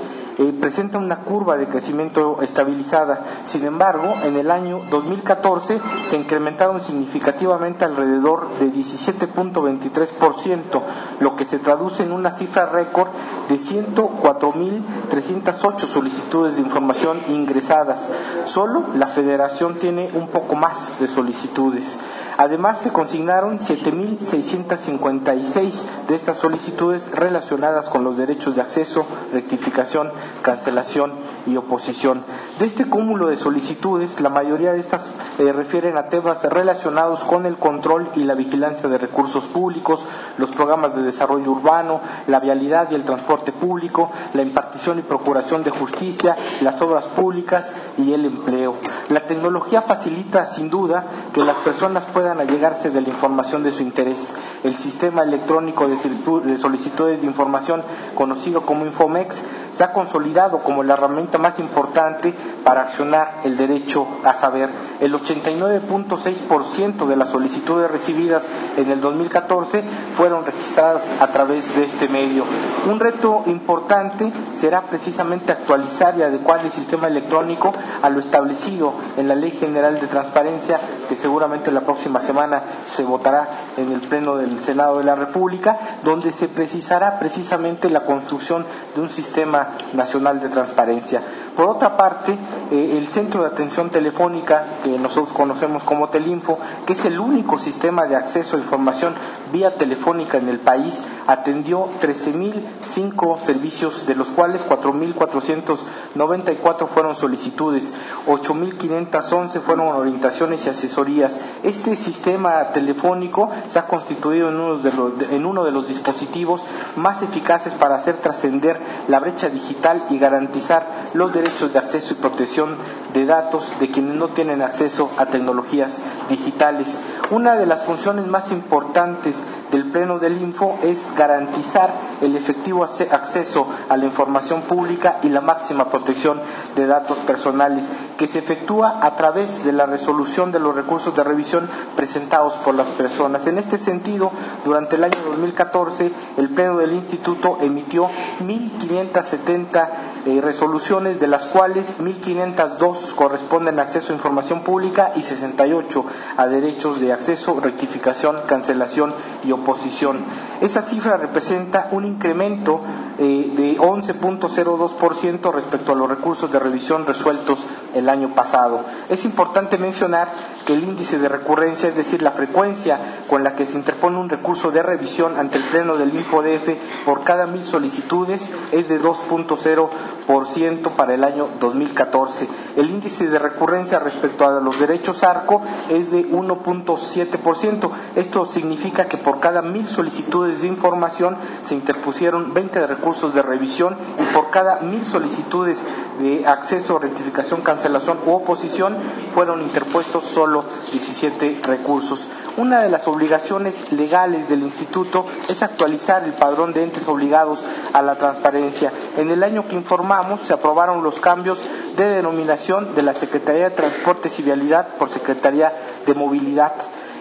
presenta 0.60 0.98
una 0.98 1.20
curva 1.20 1.58
de 1.58 1.68
crecimiento 1.68 2.42
estabilizada. 2.42 3.24
Sin 3.44 3.66
embargo, 3.66 4.16
en 4.24 4.38
el 4.38 4.50
año 4.52 4.80
2014 4.90 5.82
se 6.06 6.16
incrementaron 6.16 6.80
significativamente 6.80 7.84
alrededor 7.86 8.48
de 8.60 8.72
17.23%, 8.72 10.82
lo 11.20 11.36
que 11.36 11.44
se 11.46 11.60
traduce 11.60 12.04
en 12.04 12.14
una 12.14 12.32
cifra 12.32 12.68
récord 12.68 13.10
de 13.50 13.60
104.308 13.60 15.80
solicitudes 15.80 16.56
de 16.56 16.62
información 16.62 17.20
ingresadas. 17.28 18.14
Solo 18.46 18.86
la 18.96 19.08
federación 19.08 19.76
tiene 19.76 20.10
un 20.14 20.30
poco 20.30 20.56
más 20.56 21.00
de 21.00 21.08
solicitudes. 21.08 21.98
Además, 22.40 22.80
se 22.80 22.92
consignaron 22.94 23.60
7.656 23.60 25.74
de 26.08 26.16
estas 26.16 26.38
solicitudes 26.38 27.12
relacionadas 27.12 27.90
con 27.90 28.06
los 28.06 28.16
derechos 28.16 28.56
de 28.56 28.62
acceso, 28.62 29.06
rectificación, 29.34 30.10
cancelación 30.42 31.12
y 31.46 31.58
oposición. 31.58 32.24
De 32.60 32.66
este 32.66 32.86
cúmulo 32.86 33.28
de 33.28 33.38
solicitudes, 33.38 34.20
la 34.20 34.30
mayoría 34.30 34.74
de 34.74 34.80
estas 34.80 35.14
eh, 35.38 35.52
refieren 35.54 35.98
a 35.98 36.10
temas 36.10 36.44
relacionados 36.44 37.24
con 37.24 37.46
el 37.46 37.58
control 37.58 38.10
y 38.16 38.24
la 38.24 38.36
vigilancia 38.36 38.90
de 38.90 38.98
recursos 38.98 39.46
públicos, 39.46 40.02
los 40.38 40.50
programas 40.52 40.96
de 40.96 41.04
desarrollo 41.04 41.52
urbano, 41.52 42.02
la 42.28 42.40
vialidad 42.40 42.92
y 42.92 42.96
el 42.96 43.04
transporte 43.04 43.52
público, 43.52 44.12
la 44.34 44.42
impartición 44.42 45.00
y 45.00 45.04
procuración 45.04 45.64
de 45.64 45.72
justicia, 45.72 46.36
las 46.62 46.82
obras 46.82 47.06
públicas 47.06 47.76
y 47.98 48.14
el 48.14 48.26
empleo. 48.26 48.76
La 49.10 49.22
tecnología 49.22 49.82
facilita, 49.82 50.46
sin 50.46 50.70
duda, 50.70 51.06
que 51.34 51.44
las 51.44 51.58
personas 51.58 52.04
puedan 52.06 52.40
a 52.40 52.44
llegarse 52.44 52.90
de 52.90 53.02
la 53.02 53.10
información 53.10 53.64
de 53.64 53.72
su 53.72 53.84
interés. 53.84 54.38
El 54.64 54.76
sistema 54.76 55.24
electrónico 55.24 55.88
de 55.88 56.58
solicitudes 56.58 57.22
de 57.22 57.28
información, 57.28 57.82
conocido 58.16 58.62
como 58.62 58.86
Infomex, 58.86 59.46
se 59.80 59.86
ha 59.86 59.94
consolidado 59.94 60.60
como 60.60 60.84
la 60.84 60.96
herramienta 60.96 61.38
más 61.38 61.58
importante 61.58 62.34
para 62.66 62.82
accionar 62.82 63.40
el 63.46 63.56
derecho 63.56 64.06
a 64.26 64.34
saber. 64.34 64.70
El 65.00 65.14
89.6% 65.14 67.08
de 67.08 67.16
las 67.16 67.30
solicitudes 67.30 67.90
recibidas 67.90 68.44
en 68.76 68.92
el 68.92 69.00
2014 69.00 69.82
fueron 70.18 70.46
registradas 70.46 71.22
a 71.22 71.28
través 71.28 71.78
de 71.78 71.86
este 71.86 72.10
medio. 72.10 72.44
Un 72.92 73.00
reto 73.00 73.44
importante 73.46 74.34
será 74.54 74.82
precisamente 74.82 75.54
actualizar 75.54 76.18
y 76.18 76.24
adecuar 76.24 76.60
el 76.66 76.72
sistema 76.72 77.08
electrónico 77.08 77.72
a 78.02 78.10
lo 78.10 78.20
establecido 78.20 78.96
en 79.16 79.30
la 79.30 79.36
Ley 79.36 79.52
General 79.52 79.98
de 79.98 80.08
Transparencia, 80.08 80.78
que 81.08 81.16
seguramente 81.16 81.72
la 81.72 81.82
próxima 81.82 82.20
semana 82.22 82.64
se 82.86 83.04
votará 83.04 83.48
en 83.78 83.94
el 83.94 84.02
Pleno 84.02 84.36
del 84.36 84.60
Senado 84.60 84.98
de 84.98 85.06
la 85.06 85.16
República, 85.16 85.80
donde 86.04 86.34
se 86.34 86.50
precisará 86.50 87.18
precisamente 87.18 87.90
la 87.90 88.02
construcción 88.02 88.66
de 88.94 89.02
un 89.02 89.10
sistema 89.10 89.69
Nacional 89.94 90.40
de 90.40 90.50
Transparencia. 90.50 91.22
Por 91.60 91.68
otra 91.68 91.98
parte, 91.98 92.38
eh, 92.72 92.96
el 92.98 93.10
Centro 93.10 93.42
de 93.42 93.48
Atención 93.48 93.90
Telefónica, 93.90 94.64
que 94.82 94.98
nosotros 94.98 95.36
conocemos 95.36 95.84
como 95.84 96.08
Telinfo, 96.08 96.58
que 96.88 96.94
es 96.94 97.04
el 97.04 97.20
único 97.20 97.60
sistema 97.60 98.06
de 98.06 98.16
acceso 98.16 98.56
a 98.56 98.62
información 98.62 99.14
vía 99.52 99.76
telefónica 99.76 100.38
en 100.38 100.48
el 100.48 100.60
país, 100.60 101.04
atendió 101.28 101.90
13.005 102.02 103.42
servicios, 103.42 104.08
de 104.08 104.16
los 104.16 104.30
cuales 104.30 104.66
4.494 104.70 106.88
fueron 106.88 107.14
solicitudes, 107.14 107.94
8.511 108.26 109.60
fueron 109.60 109.90
orientaciones 109.90 110.66
y 110.66 110.70
asesorías. 110.70 111.42
Este 111.64 111.98
sistema 111.98 112.68
telefónico 112.68 113.50
se 113.68 113.80
ha 113.80 113.86
constituido 113.86 114.48
en 114.48 114.56
uno 114.56 114.78
de 114.78 114.94
los, 114.94 115.12
en 115.30 115.46
uno 115.46 115.66
de 115.66 115.72
los 115.72 115.90
dispositivos 115.90 116.64
más 116.96 117.22
eficaces 117.22 117.74
para 117.74 117.96
hacer 117.96 118.16
trascender 118.16 118.80
la 119.10 119.20
brecha 119.20 119.50
digital 119.50 120.06
y 120.10 120.20
garantizar 120.20 121.10
los 121.14 121.34
derechos 121.34 121.49
derechos 121.50 121.74
de 121.74 121.80
acceso 121.80 122.14
y 122.14 122.18
protección 122.18 122.76
de 123.12 123.26
datos 123.26 123.72
de 123.80 123.90
quienes 123.90 124.16
no 124.16 124.28
tienen 124.28 124.62
acceso 124.62 125.10
a 125.18 125.26
tecnologías 125.26 125.98
digitales. 126.30 127.00
Una 127.32 127.56
de 127.56 127.66
las 127.66 127.84
funciones 127.84 128.28
más 128.28 128.52
importantes 128.52 129.36
del 129.72 129.90
Pleno 129.92 130.20
del 130.20 130.42
Info 130.42 130.78
es 130.84 131.14
garantizar 131.16 131.94
el 132.22 132.36
efectivo 132.36 132.84
acceso 132.84 133.68
a 133.88 133.98
la 133.98 134.06
información 134.06 134.62
pública 134.62 135.20
y 135.24 135.30
la 135.30 135.42
máxima 135.42 135.90
protección 135.90 136.40
de 136.76 136.88
datos 136.88 137.18
personales, 137.20 137.86
que 138.18 138.28
se 138.28 138.40
efectúa 138.40 139.00
a 139.02 139.16
través 139.16 139.64
de 139.64 139.72
la 139.72 139.86
resolución 139.86 140.52
de 140.52 140.60
los 140.60 140.76
recursos 140.76 141.16
de 141.16 141.24
revisión 141.24 141.70
presentados 141.96 142.54
por 142.54 142.76
las 142.76 142.88
personas. 142.88 143.46
En 143.48 143.58
este 143.58 143.78
sentido, 143.78 144.32
durante 144.66 144.96
el 144.96 145.04
año 145.04 145.18
2014, 145.26 146.12
el 146.38 146.50
Pleno 146.50 146.78
del 146.78 146.94
Instituto 146.94 147.58
emitió 147.62 148.08
1.570 148.42 149.88
eh, 150.26 150.42
resoluciones, 150.42 151.20
de 151.20 151.28
las 151.28 151.46
cuales 151.46 152.00
1.502 152.00 153.16
corresponden 153.16 153.80
a 153.80 153.84
acceso 153.84 154.12
a 154.12 154.16
información 154.16 154.64
pública 154.64 155.12
y 155.16 155.22
68 155.22 156.06
a 156.38 156.48
derechos 156.48 157.00
de 157.00 157.14
acceso, 157.14 157.60
rectificación, 157.60 158.38
cancelación 158.48 159.14
y 159.44 159.52
oposición. 159.52 160.26
Esa 160.62 160.82
cifra 160.82 161.16
representa 161.16 161.88
un 161.92 162.06
incremento 162.06 162.82
eh, 163.18 163.52
de 163.56 163.78
11.02% 163.78 165.54
respecto 165.54 165.92
a 165.92 165.96
los 165.96 166.10
recursos 166.10 166.52
de 166.52 166.60
revisión 166.60 167.06
resueltos 167.06 167.60
el 167.94 168.10
año 168.10 168.36
pasado. 168.36 168.82
Es 169.10 169.26
importante 169.26 169.78
mencionar 169.78 170.30
que 170.66 170.74
el 170.74 170.84
índice 170.84 171.18
de 171.18 171.30
recurrencia, 171.30 171.90
es 171.90 171.96
decir, 171.96 172.22
la 172.22 172.32
frecuencia 172.32 173.00
con 173.30 173.44
la 173.44 173.56
que 173.56 173.66
se 173.66 173.76
interpone 173.76 174.18
un 174.18 174.30
recurso 174.30 174.72
de 174.72 174.84
revisión 174.84 175.38
ante 175.38 175.58
el 175.58 175.64
Pleno 175.64 175.98
del 175.98 176.14
InfoDF 176.14 176.70
por 177.06 177.24
cada 177.24 177.46
mil 177.46 177.64
solicitudes, 177.64 178.50
es 178.72 178.90
de 178.90 179.02
2.0% 179.02 180.90
para 180.92 181.14
el 181.14 181.24
año 181.24 181.48
2014. 181.60 182.48
El 182.76 182.90
índice 182.90 183.28
de 183.28 183.40
recurrencia 183.40 184.00
respecto 184.00 184.46
a 184.46 184.60
los 184.60 184.80
derechos 184.80 185.24
ARCO 185.24 185.62
es 185.90 186.12
de 186.12 186.26
1.7%. 186.30 187.92
Esto 188.16 188.46
significa 188.46 189.06
que 189.06 189.18
por 189.18 189.40
cada 189.40 189.62
mil 189.62 189.88
solicitudes 189.88 190.49
de 190.62 190.68
información 190.68 191.38
se 191.62 191.76
interpusieron 191.76 192.54
20 192.54 192.88
recursos 192.88 193.34
de 193.34 193.42
revisión 193.42 193.96
y 194.20 194.34
por 194.34 194.50
cada 194.50 194.80
mil 194.82 195.06
solicitudes 195.06 195.86
de 196.20 196.48
acceso, 196.48 197.00
rectificación, 197.00 197.62
cancelación 197.62 198.20
u 198.26 198.32
oposición 198.32 198.98
fueron 199.34 199.62
interpuestos 199.62 200.26
solo 200.26 200.66
17 200.92 201.62
recursos. 201.64 202.28
Una 202.58 202.82
de 202.82 202.90
las 202.90 203.08
obligaciones 203.08 203.92
legales 203.92 204.50
del 204.50 204.64
Instituto 204.64 205.26
es 205.48 205.64
actualizar 205.64 206.24
el 206.24 206.34
padrón 206.34 206.74
de 206.74 206.84
entes 206.84 207.08
obligados 207.08 207.64
a 207.94 208.02
la 208.02 208.16
transparencia. 208.16 208.92
En 209.18 209.30
el 209.30 209.44
año 209.44 209.68
que 209.68 209.76
informamos 209.76 210.42
se 210.42 210.54
aprobaron 210.54 211.04
los 211.04 211.20
cambios 211.20 211.60
de 211.96 212.06
denominación 212.06 212.96
de 212.96 213.04
la 213.04 213.14
Secretaría 213.14 213.70
de 213.70 213.76
Transportes 213.76 214.40
y 214.40 214.44
Vialidad 214.44 214.96
por 214.98 215.10
Secretaría 215.10 215.74
de 216.06 216.14
Movilidad 216.14 216.74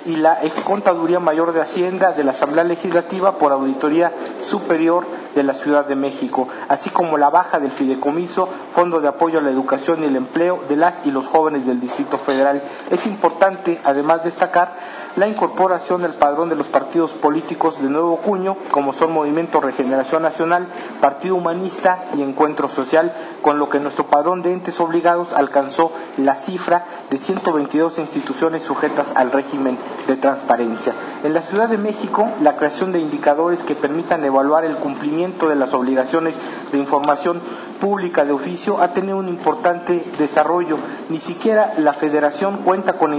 y 0.09 0.17
la 0.17 0.43
Excontaduría 0.43 1.21
Mayor 1.21 1.53
de 1.53 1.61
Hacienda 1.61 2.13
de 2.13 2.25
la 2.25 2.31
Asamblea 2.31 2.65
Legislativa 2.65 3.33
por 3.33 3.53
Auditoría 3.53 4.11
Superior 4.41 5.05
de 5.35 5.43
la 5.43 5.53
Ciudad 5.53 5.85
de 5.85 5.97
México, 5.97 6.49
así 6.69 6.89
como 6.89 7.19
la 7.19 7.29
baja 7.29 7.61
del 7.61 7.73
fideicomiso, 7.73 8.49
Fondo 8.75 9.03
de 9.03 9.09
Apoyo 9.09 9.39
a 9.39 9.43
la 9.43 9.51
Educación 9.51 10.03
y 10.03 10.07
el 10.07 10.17
Empleo 10.17 10.61
de 10.67 10.77
las 10.77 11.07
y 11.07 11.11
los 11.11 11.27
jóvenes 11.27 11.67
del 11.67 11.81
Distrito 11.81 12.17
Federal. 12.17 12.63
Es 12.91 13.07
importante, 13.07 13.79
además, 13.85 14.25
destacar 14.25 14.73
la 15.17 15.29
incorporación 15.29 16.01
del 16.01 16.13
padrón 16.13 16.49
de 16.49 16.57
los 16.57 16.69
partidos 16.69 17.11
políticos 17.11 17.81
de 17.83 17.91
nuevo 17.91 18.17
cuño, 18.19 18.57
como 18.71 18.95
son 18.95 19.13
Movimiento 19.13 19.61
Regeneración 19.61 20.23
Nacional, 20.23 20.69
Partido 21.01 21.35
Humanista 21.35 22.05
y 22.17 22.23
Encuentro 22.23 22.69
Social, 22.71 23.13
con 23.43 23.59
lo 23.59 23.69
que 23.69 23.81
nuestro 23.81 24.07
padrón 24.07 24.43
de 24.43 24.53
entes 24.53 24.81
obligados 24.81 25.35
alcanzó 25.35 25.93
la 26.17 26.37
cifra 26.37 26.85
de 27.11 27.19
122 27.19 27.99
instituciones 27.99 28.63
sujetas 28.63 29.13
al 29.15 29.33
régimen 29.33 29.77
de 30.09 30.17
transparencia. 30.17 30.95
En 31.23 31.35
la 31.35 31.43
Ciudad 31.43 31.69
de 31.69 31.79
México, 31.79 32.29
la 32.43 32.57
creación 32.57 32.91
de 32.91 32.99
indicadores 32.99 33.63
que 33.63 33.75
permitan 33.75 34.25
evaluar 34.25 34.65
el 34.65 34.75
cumplimiento 34.77 35.49
de 35.49 35.55
las 35.55 35.75
obligaciones 35.75 36.35
de 36.73 36.79
información 36.79 37.41
pública 37.79 38.25
de 38.25 38.33
oficio 38.33 38.81
ha 38.81 38.89
tenido 38.89 39.19
un 39.19 39.29
importante 39.29 40.05
desarrollo. 40.19 40.79
Ni 41.11 41.19
siquiera 41.19 41.75
la 41.77 41.93
federación 41.93 42.59
cuenta 42.59 42.95
con, 42.95 43.15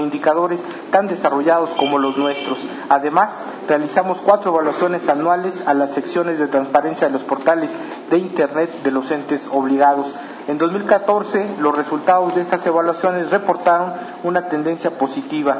indicadores 0.00 0.60
tan 0.90 1.06
desarrollados 1.06 1.70
como 1.70 1.98
los 1.98 2.16
nuestros. 2.16 2.58
Además, 2.88 3.44
realizamos 3.68 4.18
cuatro 4.18 4.52
evaluaciones 4.52 5.08
anuales 5.08 5.62
a 5.66 5.74
las 5.74 5.92
secciones 5.94 6.38
de 6.38 6.48
transparencia 6.48 7.06
de 7.06 7.12
los 7.12 7.22
portales 7.22 7.72
de 8.10 8.18
Internet 8.18 8.82
de 8.82 8.90
los 8.90 9.10
entes 9.12 9.48
obligados. 9.50 10.14
En 10.48 10.58
2014, 10.58 11.46
los 11.60 11.76
resultados 11.76 12.34
de 12.34 12.40
estas 12.40 12.64
evaluaciones 12.66 13.30
reportaron 13.30 13.92
una 14.22 14.48
tendencia 14.48 14.90
positiva. 14.90 15.58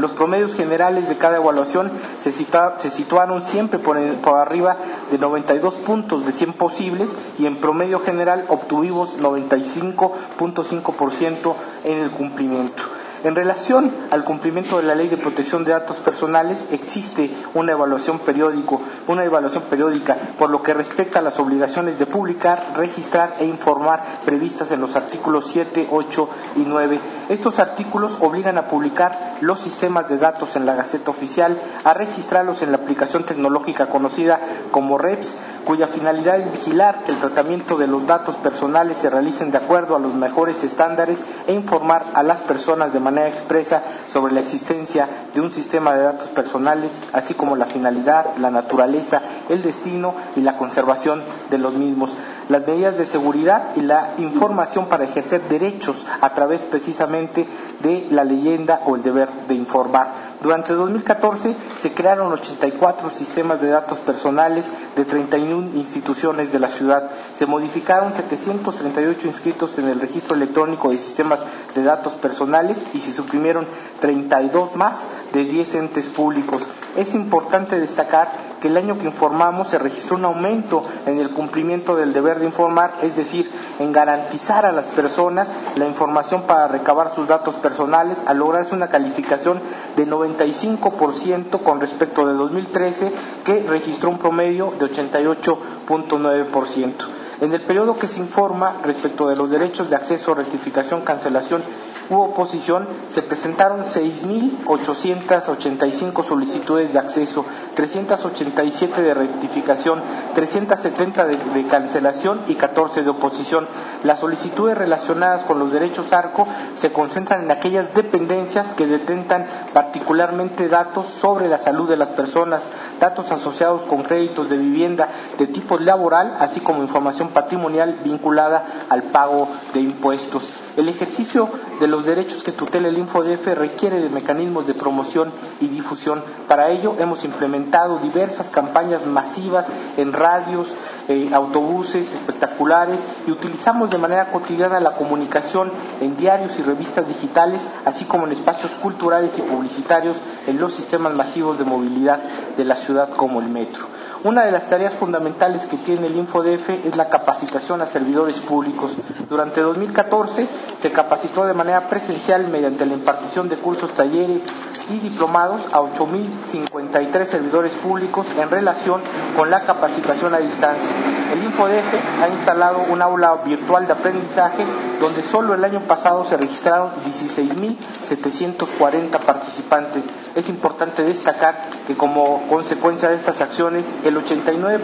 Los 0.00 0.12
promedios 0.12 0.54
generales 0.54 1.06
de 1.08 1.16
cada 1.16 1.36
evaluación 1.36 1.90
se, 2.18 2.32
situaron 2.32 3.42
siempre 3.42 3.78
por, 3.78 3.98
por, 4.16 4.38
arriba 4.38 4.78
de 5.10 5.18
92 5.18 5.74
puntos 5.74 6.24
de 6.24 6.32
100 6.32 6.54
posibles 6.54 7.14
y 7.38 7.44
en 7.46 7.56
promedio 7.56 8.00
general 8.00 8.46
obtuvimos 8.48 9.20
95.5% 9.20 11.54
en 11.84 11.98
el 11.98 12.10
cumplimiento. 12.10 12.82
En 13.24 13.34
relación 13.34 13.92
al 14.12 14.22
cumplimiento 14.22 14.76
de 14.76 14.84
la 14.84 14.94
Ley 14.94 15.08
de 15.08 15.16
Protección 15.16 15.64
de 15.64 15.72
Datos 15.72 15.96
Personales, 15.96 16.68
existe 16.70 17.30
una 17.54 17.72
evaluación 17.72 18.20
periódico, 18.20 18.80
una 19.08 19.24
evaluación 19.24 19.64
periódica 19.64 20.16
por 20.38 20.50
lo 20.50 20.62
que 20.62 20.72
respecta 20.72 21.18
a 21.18 21.22
las 21.22 21.40
obligaciones 21.40 21.98
de 21.98 22.06
publicar, 22.06 22.74
registrar 22.76 23.30
e 23.40 23.44
informar 23.44 24.04
previstas 24.24 24.70
en 24.70 24.80
los 24.80 24.94
artículos 24.94 25.48
7, 25.48 25.88
8 25.90 26.28
y 26.56 26.60
9. 26.60 27.00
Estos 27.28 27.58
artículos 27.58 28.12
obligan 28.20 28.56
a 28.56 28.68
publicar 28.68 29.36
los 29.40 29.58
sistemas 29.58 30.08
de 30.08 30.18
datos 30.18 30.54
en 30.54 30.64
la 30.64 30.76
Gaceta 30.76 31.10
Oficial, 31.10 31.60
a 31.82 31.94
registrarlos 31.94 32.62
en 32.62 32.70
la 32.70 32.78
aplicación 32.78 33.24
tecnológica 33.24 33.88
conocida 33.88 34.40
como 34.70 34.96
REPS, 34.96 35.38
cuya 35.68 35.86
finalidad 35.86 36.40
es 36.40 36.50
vigilar 36.50 37.04
que 37.04 37.12
el 37.12 37.18
tratamiento 37.18 37.76
de 37.76 37.86
los 37.86 38.06
datos 38.06 38.36
personales 38.36 38.96
se 38.96 39.10
realicen 39.10 39.50
de 39.50 39.58
acuerdo 39.58 39.96
a 39.96 39.98
los 39.98 40.14
mejores 40.14 40.64
estándares 40.64 41.22
e 41.46 41.52
informar 41.52 42.06
a 42.14 42.22
las 42.22 42.38
personas 42.38 42.90
de 42.94 43.00
manera 43.00 43.28
expresa 43.28 43.82
sobre 44.10 44.32
la 44.32 44.40
existencia 44.40 45.06
de 45.34 45.42
un 45.42 45.52
sistema 45.52 45.94
de 45.94 46.04
datos 46.04 46.28
personales, 46.28 47.02
así 47.12 47.34
como 47.34 47.54
la 47.54 47.66
finalidad, 47.66 48.34
la 48.38 48.50
naturaleza, 48.50 49.20
el 49.50 49.62
destino 49.62 50.14
y 50.36 50.40
la 50.40 50.56
conservación 50.56 51.22
de 51.50 51.58
los 51.58 51.74
mismos, 51.74 52.14
las 52.48 52.66
medidas 52.66 52.96
de 52.96 53.04
seguridad 53.04 53.64
y 53.76 53.82
la 53.82 54.14
información 54.16 54.86
para 54.86 55.04
ejercer 55.04 55.42
derechos 55.50 56.02
a 56.22 56.30
través 56.30 56.62
precisamente 56.62 57.46
de 57.80 58.06
la 58.10 58.24
leyenda 58.24 58.80
o 58.86 58.96
el 58.96 59.02
deber 59.02 59.28
de 59.48 59.54
informar. 59.54 60.27
Durante 60.40 60.72
2014 60.72 61.56
se 61.76 61.92
crearon 61.94 62.32
84 62.32 63.10
sistemas 63.10 63.60
de 63.60 63.68
datos 63.68 63.98
personales 63.98 64.66
de 64.94 65.04
31 65.04 65.74
instituciones 65.74 66.52
de 66.52 66.60
la 66.60 66.70
ciudad. 66.70 67.10
Se 67.34 67.46
modificaron 67.46 68.14
738 68.14 69.26
inscritos 69.26 69.78
en 69.78 69.88
el 69.88 70.00
registro 70.00 70.36
electrónico 70.36 70.90
de 70.90 70.98
sistemas 70.98 71.40
de 71.74 71.82
datos 71.82 72.12
personales 72.12 72.78
y 72.94 73.00
se 73.00 73.12
suprimieron 73.12 73.66
32 74.00 74.76
más 74.76 75.08
de 75.32 75.44
10 75.44 75.74
entes 75.74 76.06
públicos. 76.06 76.62
Es 76.96 77.14
importante 77.14 77.78
destacar 77.78 78.28
que 78.60 78.68
el 78.68 78.76
año 78.76 78.98
que 78.98 79.06
informamos 79.06 79.68
se 79.68 79.78
registró 79.78 80.16
un 80.16 80.24
aumento 80.24 80.82
en 81.06 81.18
el 81.18 81.30
cumplimiento 81.30 81.94
del 81.96 82.12
deber 82.12 82.40
de 82.40 82.46
informar, 82.46 82.92
es 83.02 83.14
decir, 83.16 83.48
en 83.78 83.92
garantizar 83.92 84.66
a 84.66 84.72
las 84.72 84.86
personas 84.86 85.46
la 85.76 85.86
información 85.86 86.42
para 86.42 86.66
recabar 86.66 87.14
sus 87.14 87.28
datos 87.28 87.54
personales, 87.56 88.22
al 88.26 88.38
lograrse 88.38 88.74
una 88.74 88.88
calificación 88.88 89.60
de 89.96 90.08
95% 90.08 91.62
con 91.62 91.80
respecto 91.80 92.26
de 92.26 92.32
2013, 92.34 93.12
que 93.44 93.64
registró 93.68 94.10
un 94.10 94.18
promedio 94.18 94.72
de 94.78 94.86
88.9%. 94.86 97.18
En 97.40 97.52
el 97.52 97.62
periodo 97.62 97.96
que 97.96 98.08
se 98.08 98.18
informa 98.18 98.78
respecto 98.82 99.28
de 99.28 99.36
los 99.36 99.48
derechos 99.48 99.88
de 99.88 99.94
acceso, 99.94 100.34
rectificación, 100.34 101.02
cancelación 101.02 101.62
hubo 102.10 102.24
oposición, 102.24 102.86
se 103.12 103.22
presentaron 103.22 103.82
6.885 103.82 106.24
solicitudes 106.24 106.92
de 106.92 106.98
acceso, 106.98 107.44
387 107.74 109.02
de 109.02 109.14
rectificación, 109.14 110.00
370 110.34 111.26
de, 111.26 111.36
de, 111.36 111.68
cancelación 111.68 112.40
y 112.48 112.54
14 112.54 113.02
de 113.02 113.10
oposición. 113.10 113.66
Las 114.04 114.20
solicitudes 114.20 114.78
relacionadas 114.78 115.42
con 115.42 115.58
los 115.58 115.72
derechos 115.72 116.12
ARCO 116.12 116.46
se 116.74 116.92
concentran 116.92 117.42
en 117.44 117.50
aquellas 117.50 117.94
dependencias 117.94 118.68
que 118.74 118.86
detentan 118.86 119.46
particularmente 119.72 120.68
datos 120.68 121.06
sobre 121.06 121.48
la 121.48 121.58
salud 121.58 121.88
de 121.88 121.96
las 121.96 122.10
personas, 122.10 122.68
datos 123.00 123.32
asociados 123.32 123.82
con 123.82 124.02
créditos 124.02 124.48
de 124.48 124.56
vivienda 124.56 125.08
de 125.38 125.46
tipo 125.46 125.78
laboral, 125.78 126.36
así 126.38 126.60
como 126.60 126.82
información 126.82 127.28
patrimonial 127.28 127.98
vinculada 128.04 128.64
al 128.88 129.02
pago 129.04 129.48
de 129.74 129.80
impuestos. 129.80 130.67
El 130.78 130.88
ejercicio 130.88 131.48
de 131.80 131.88
los 131.88 132.06
derechos 132.06 132.44
que 132.44 132.52
tutela 132.52 132.86
el 132.86 132.98
InfoDF 132.98 133.48
requiere 133.56 134.00
de 134.00 134.10
mecanismos 134.10 134.64
de 134.64 134.74
promoción 134.74 135.32
y 135.60 135.66
difusión. 135.66 136.22
Para 136.46 136.70
ello 136.70 136.94
hemos 137.00 137.24
implementado 137.24 137.98
diversas 137.98 138.50
campañas 138.50 139.04
masivas 139.04 139.66
en 139.96 140.12
radios, 140.12 140.68
eh, 141.08 141.30
autobuses 141.32 142.14
espectaculares 142.14 143.04
y 143.26 143.32
utilizamos 143.32 143.90
de 143.90 143.98
manera 143.98 144.30
cotidiana 144.30 144.78
la 144.78 144.94
comunicación 144.94 145.72
en 146.00 146.16
diarios 146.16 146.56
y 146.60 146.62
revistas 146.62 147.08
digitales, 147.08 147.66
así 147.84 148.04
como 148.04 148.26
en 148.26 148.34
espacios 148.34 148.70
culturales 148.74 149.32
y 149.36 149.42
publicitarios 149.42 150.16
en 150.46 150.60
los 150.60 150.74
sistemas 150.74 151.12
masivos 151.12 151.58
de 151.58 151.64
movilidad 151.64 152.20
de 152.56 152.64
la 152.64 152.76
ciudad 152.76 153.08
como 153.10 153.40
el 153.40 153.48
metro. 153.48 153.97
Una 154.24 154.44
de 154.44 154.50
las 154.50 154.68
tareas 154.68 154.94
fundamentales 154.94 155.66
que 155.66 155.76
tiene 155.76 156.08
el 156.08 156.16
InfoDF 156.16 156.70
es 156.70 156.96
la 156.96 157.08
capacitación 157.08 157.82
a 157.82 157.86
servidores 157.86 158.40
públicos. 158.40 158.90
Durante 159.28 159.60
2014 159.60 160.48
se 160.82 160.90
capacitó 160.90 161.46
de 161.46 161.54
manera 161.54 161.88
presencial 161.88 162.48
mediante 162.48 162.84
la 162.84 162.94
impartición 162.94 163.48
de 163.48 163.54
cursos, 163.54 163.92
talleres 163.92 164.42
y 164.90 164.98
diplomados 164.98 165.60
a 165.72 165.80
8.053 165.82 167.24
servidores 167.26 167.72
públicos 167.74 168.26
en 168.36 168.50
relación 168.50 169.02
con 169.36 169.50
la 169.50 169.60
capacitación 169.60 170.34
a 170.34 170.38
distancia. 170.38 170.90
El 171.32 171.44
InfoDF 171.44 172.22
ha 172.22 172.28
instalado 172.28 172.86
un 172.90 173.00
aula 173.00 173.36
virtual 173.44 173.86
de 173.86 173.92
aprendizaje 173.92 174.64
donde 175.00 175.22
solo 175.22 175.54
el 175.54 175.64
año 175.64 175.80
pasado 175.80 176.26
se 176.28 176.36
registraron 176.36 176.90
16.740 177.06 179.18
participantes. 179.20 180.04
Es 180.34 180.48
importante 180.48 181.02
destacar 181.02 181.54
que 181.86 181.96
como 181.96 182.46
consecuencia 182.48 183.08
de 183.08 183.14
estas 183.16 183.40
acciones, 183.40 183.86
el 184.04 184.16
89%, 184.16 184.80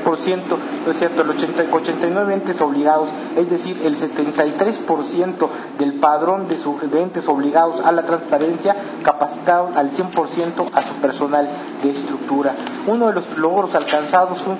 no 0.85 0.91
es 0.91 0.99
cierto, 0.99 1.23
el 1.23 1.31
89 1.31 2.35
entes 2.35 2.61
obligados, 2.61 3.09
es 3.37 3.49
decir, 3.51 3.81
el 3.85 3.97
73% 3.97 5.49
del 5.79 5.93
padrón 5.95 6.49
de, 6.49 6.59
entes 7.01 7.29
obligados 7.29 7.81
a 7.85 7.93
la 7.93 8.03
transparencia 8.03 8.75
capacitaron 9.03 9.77
al 9.77 9.93
100% 9.93 10.71
a 10.73 10.83
su 10.83 10.95
personal 10.95 11.49
de 11.83 11.91
estructura. 11.91 12.55
Uno 12.87 13.09
de 13.09 13.15
los 13.15 13.39
logros 13.39 13.75
alcanzados 13.75 14.43
fue, 14.43 14.55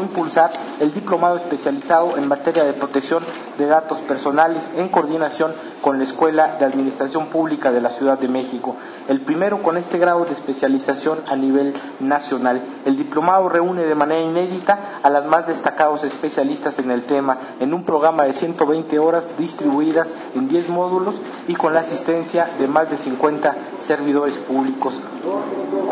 impulsar 0.00 0.52
el 0.80 0.92
diplomado 0.94 1.36
especializado 1.36 2.16
en 2.16 2.28
materia 2.28 2.64
de 2.64 2.72
protección 2.72 3.22
de 3.58 3.66
datos 3.66 3.98
personales 3.98 4.72
en 4.76 4.88
coordinación 4.98 5.52
con 5.80 5.98
la 5.98 6.04
Escuela 6.04 6.56
de 6.58 6.64
Administración 6.64 7.26
Pública 7.26 7.70
de 7.70 7.80
la 7.80 7.90
Ciudad 7.90 8.18
de 8.18 8.26
México, 8.26 8.74
el 9.06 9.20
primero 9.20 9.62
con 9.62 9.76
este 9.76 9.96
grado 9.96 10.24
de 10.24 10.32
especialización 10.32 11.20
a 11.28 11.36
nivel 11.36 11.72
nacional. 12.00 12.60
El 12.84 12.96
diplomado 12.96 13.48
reúne 13.48 13.84
de 13.84 13.94
manera 13.94 14.20
inédita 14.20 14.98
a 15.04 15.08
las 15.08 15.24
más 15.24 15.46
destacados 15.46 16.02
especialistas 16.02 16.80
en 16.80 16.90
el 16.90 17.04
tema 17.04 17.38
en 17.60 17.74
un 17.74 17.84
programa 17.84 18.24
de 18.24 18.32
120 18.32 18.98
horas 18.98 19.24
distribuidas 19.38 20.12
en 20.34 20.48
10 20.48 20.68
módulos 20.68 21.14
y 21.46 21.54
con 21.54 21.74
la 21.74 21.80
asistencia 21.80 22.50
de 22.58 22.66
más 22.66 22.90
de 22.90 22.96
50 22.96 23.54
servidores 23.78 24.34
públicos. 24.38 24.94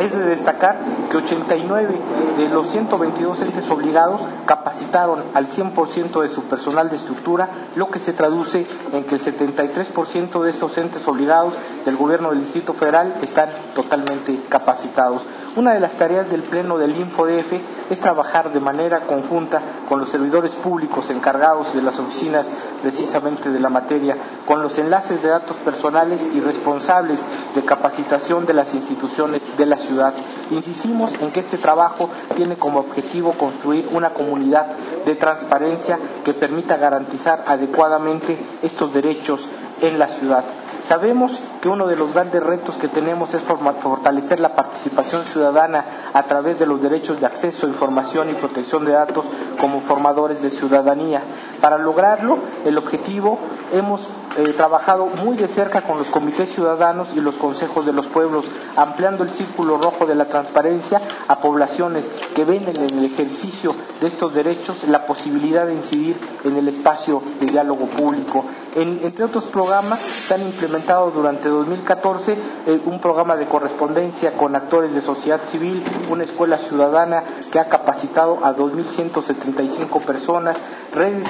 Es 0.07 0.13
de 0.13 0.25
destacar 0.25 0.79
que 1.11 1.17
89 1.17 1.99
de 2.39 2.49
los 2.49 2.71
122 2.71 3.41
entes 3.41 3.69
obligados 3.71 4.21
capacitaron 4.45 5.21
al 5.35 5.49
100% 5.49 6.23
de 6.23 6.29
su 6.29 6.45
personal 6.45 6.89
de 6.91 6.97
estructura, 6.97 7.49
lo 7.75 7.89
que 7.89 7.99
se 7.99 8.13
traduce 8.13 8.65
en 8.93 9.03
que 9.03 9.17
el 9.17 9.21
73% 9.21 10.43
de 10.45 10.51
estos 10.51 10.79
entes 10.79 11.09
obligados 11.09 11.55
del 11.85 11.97
gobierno 11.97 12.31
del 12.31 12.39
Distrito 12.39 12.73
Federal 12.73 13.15
están 13.21 13.49
totalmente 13.75 14.39
capacitados. 14.49 15.23
Una 15.57 15.73
de 15.73 15.81
las 15.81 15.95
tareas 15.95 16.31
del 16.31 16.43
Pleno 16.43 16.77
del 16.77 16.95
InfoDF 16.95 17.91
es 17.91 17.99
trabajar 17.99 18.53
de 18.53 18.61
manera 18.61 19.01
conjunta 19.01 19.63
con 19.89 19.99
los 19.99 20.11
servidores 20.11 20.53
públicos 20.53 21.09
encargados 21.09 21.75
de 21.75 21.81
las 21.81 21.99
oficinas 21.99 22.47
precisamente 22.83 23.49
de 23.49 23.59
la 23.59 23.71
materia, 23.71 24.19
con 24.45 24.63
los 24.63 24.77
enlaces 24.77 25.23
de 25.23 25.31
datos 25.31 25.57
personales 25.57 26.21
y 26.35 26.41
responsables 26.41 27.21
de 27.55 27.65
capacitación 27.65 28.45
de 28.45 28.53
las 28.53 28.75
instituciones 28.75 29.41
de 29.57 29.65
la 29.65 29.79
ciudad. 29.79 30.13
Insistimos 30.51 31.15
en 31.23 31.31
que 31.31 31.41
este 31.41 31.57
trabajo 31.57 32.11
tiene 32.35 32.57
como 32.57 32.81
objetivo 32.81 33.33
construir 33.33 33.89
una 33.93 34.11
comunidad 34.11 34.67
de 35.07 35.15
transparencia 35.15 35.99
que 36.23 36.35
permita 36.35 36.77
garantizar 36.77 37.45
adecuadamente 37.47 38.37
estos 38.63 38.93
derechos 38.93 39.47
en 39.81 39.99
la 39.99 40.09
ciudad. 40.09 40.45
Sabemos 40.89 41.41
que 41.61 41.69
uno 41.69 41.89
de 41.89 41.97
los 41.97 42.15
grandes 42.15 42.41
retos 42.41 42.77
que 42.77 42.87
tenemos 42.87 43.35
es 43.35 43.43
fortalecer 43.43 44.39
la 44.39 44.55
participación 44.55 45.25
ciudadana 45.25 45.85
a 46.15 46.23
través 46.23 46.61
de 46.61 46.67
los 46.67 46.81
derechos 46.81 47.19
de 47.19 47.27
acceso, 47.27 47.67
información 47.67 48.31
y 48.31 48.35
protección 48.35 48.85
de 48.85 48.93
datos 48.93 49.25
como 49.61 49.81
formadores 49.81 50.43
de 50.43 50.51
ciudadanía. 50.51 51.23
Para 51.61 51.79
lograrlo, 51.79 52.39
el 52.65 52.79
objetivo 52.79 53.39
hemos 53.73 54.03
eh, 54.39 54.53
trabajado 54.53 55.07
muy 55.07 55.37
de 55.37 55.49
cerca 55.49 55.81
con 55.81 55.99
los 55.99 56.09
comités 56.09 56.53
ciudadanos 56.53 57.09
y 57.15 57.21
los 57.21 57.37
consejos 57.37 57.87
de 57.87 57.95
los 57.95 58.07
pueblos, 58.07 58.45
ampliando 58.77 59.25
el 59.25 59.31
círculo 59.31 59.79
rojo 59.79 60.05
de 60.05 60.15
la 60.15 60.27
transparencia 60.27 61.01
a 61.27 61.39
poblaciones 61.41 62.05
que 62.35 62.45
ven 62.45 62.69
en 62.69 62.77
el 62.77 63.05
ejercicio 63.05 63.75
de 64.01 64.09
estos 64.09 64.35
derechos 64.35 64.85
la 64.89 65.07
posibilidad 65.07 65.67
de 65.67 65.75
incidir 65.75 66.17
en 66.45 66.57
el 66.57 66.69
espacio 66.69 67.23
de 67.41 67.47
diálogo 67.47 67.87
público. 67.87 68.45
entre 68.75 69.25
otros 69.25 69.45
programas, 69.45 70.01
se 70.01 70.35
han 70.35 70.43
implementado 70.43 71.11
durante 71.11 71.49
2014 71.49 72.37
eh, 72.67 72.81
un 72.85 73.01
programa 73.01 73.37
de 73.37 73.47
correspondencia 73.47 74.33
con 74.33 74.55
actores 74.55 74.93
de 74.93 75.01
sociedad 75.01 75.41
civil, 75.47 75.83
una 76.11 76.25
escuela 76.25 76.59
ciudadana 76.59 77.23
que 77.51 77.59
ha 77.59 77.71
capacitado 77.71 78.45
a 78.45 78.55
2.175 78.55 80.03
personas, 80.03 80.59
redes 80.93 81.27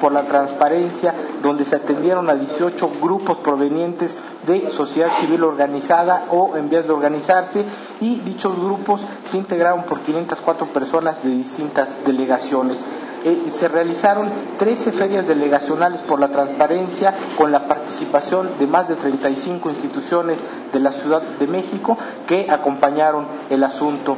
por 0.00 0.12
la 0.12 0.22
transparencia, 0.22 1.14
donde 1.40 1.64
se 1.64 1.76
atendieron 1.76 2.28
a 2.28 2.34
18 2.34 2.90
grupos 3.00 3.38
provenientes 3.38 4.16
de 4.46 4.72
sociedad 4.72 5.10
civil 5.20 5.44
organizada 5.44 6.26
o 6.30 6.56
en 6.56 6.68
vías 6.68 6.86
de 6.86 6.92
organizarse 6.92 7.64
y 8.00 8.16
dichos 8.16 8.58
grupos 8.58 9.02
se 9.30 9.36
integraron 9.36 9.84
por 9.84 10.00
504 10.00 10.66
personas 10.66 11.22
de 11.22 11.30
distintas 11.30 12.04
delegaciones. 12.04 12.80
Eh, 13.24 13.52
se 13.56 13.68
realizaron 13.68 14.30
13 14.58 14.90
ferias 14.90 15.28
delegacionales 15.28 16.00
por 16.00 16.18
la 16.18 16.28
transparencia 16.28 17.14
con 17.38 17.52
la 17.52 17.68
participación 17.68 18.50
de 18.58 18.66
más 18.66 18.88
de 18.88 18.96
35 18.96 19.70
instituciones 19.70 20.40
de 20.72 20.80
la 20.80 20.90
Ciudad 20.90 21.22
de 21.22 21.46
México 21.46 21.96
que 22.26 22.50
acompañaron 22.50 23.26
el 23.48 23.62
asunto. 23.62 24.16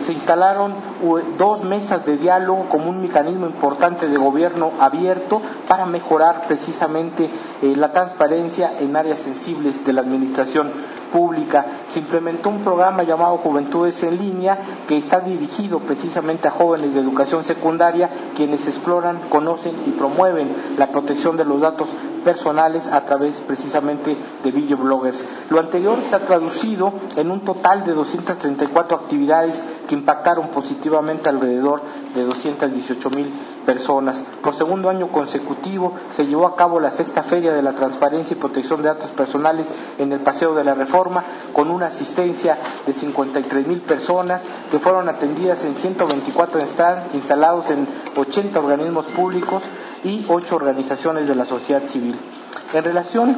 Se 0.00 0.12
instalaron 0.12 0.74
dos 1.36 1.64
mesas 1.64 2.06
de 2.06 2.16
diálogo 2.16 2.66
como 2.68 2.88
un 2.88 3.02
mecanismo 3.02 3.46
importante 3.46 4.06
de 4.06 4.16
gobierno 4.16 4.70
abierto 4.78 5.42
para 5.66 5.86
mejorar 5.86 6.46
precisamente 6.46 7.28
eh, 7.62 7.74
la 7.76 7.92
transparencia 7.92 8.72
en 8.80 8.96
áreas 8.96 9.20
sensibles 9.20 9.86
de 9.86 9.92
la 9.92 10.00
administración 10.00 10.70
pública. 11.12 11.64
Se 11.86 12.00
implementó 12.00 12.48
un 12.48 12.60
programa 12.64 13.04
llamado 13.04 13.36
Juventudes 13.36 14.02
en 14.02 14.18
Línea 14.18 14.58
que 14.88 14.96
está 14.96 15.20
dirigido 15.20 15.78
precisamente 15.78 16.48
a 16.48 16.50
jóvenes 16.50 16.94
de 16.94 17.00
educación 17.00 17.44
secundaria 17.44 18.10
quienes 18.34 18.66
exploran, 18.66 19.20
conocen 19.28 19.74
y 19.86 19.90
promueven 19.90 20.48
la 20.78 20.88
protección 20.88 21.36
de 21.36 21.44
los 21.44 21.60
datos 21.60 21.88
personales 22.24 22.86
a 22.86 23.04
través 23.04 23.36
precisamente 23.36 24.16
de 24.42 24.50
videobloggers. 24.50 25.28
Lo 25.50 25.60
anterior 25.60 25.98
se 26.06 26.16
ha 26.16 26.20
traducido 26.20 26.92
en 27.16 27.30
un 27.30 27.40
total 27.40 27.84
de 27.84 27.92
234 27.92 28.96
actividades 28.96 29.62
que 29.88 29.94
impactaron 29.94 30.48
positivamente 30.48 31.28
alrededor 31.28 31.82
de 32.14 32.24
218 32.24 33.10
mil 33.10 33.32
personas. 33.66 34.18
Por 34.42 34.54
segundo 34.54 34.88
año 34.88 35.08
consecutivo 35.08 35.94
se 36.14 36.26
llevó 36.26 36.46
a 36.46 36.56
cabo 36.56 36.80
la 36.80 36.90
sexta 36.90 37.22
feria 37.22 37.52
de 37.52 37.62
la 37.62 37.72
transparencia 37.72 38.36
y 38.36 38.40
protección 38.40 38.82
de 38.82 38.88
datos 38.88 39.10
personales 39.10 39.68
en 39.98 40.12
el 40.12 40.20
Paseo 40.20 40.54
de 40.54 40.64
la 40.64 40.74
Reforma 40.74 41.24
con 41.52 41.70
una 41.70 41.86
asistencia 41.86 42.58
de 42.86 42.92
53 42.92 43.66
mil 43.66 43.80
personas 43.80 44.42
que 44.70 44.78
fueron 44.78 45.08
atendidas 45.08 45.64
en 45.64 45.74
124 45.74 46.60
instalados 47.14 47.70
en 47.70 47.86
80 48.16 48.58
organismos 48.58 49.06
públicos 49.06 49.62
y 50.04 50.24
8 50.28 50.56
organizaciones 50.56 51.28
de 51.28 51.34
la 51.34 51.44
sociedad 51.44 51.82
civil. 51.88 52.16
En 52.74 52.84
relación, 52.84 53.36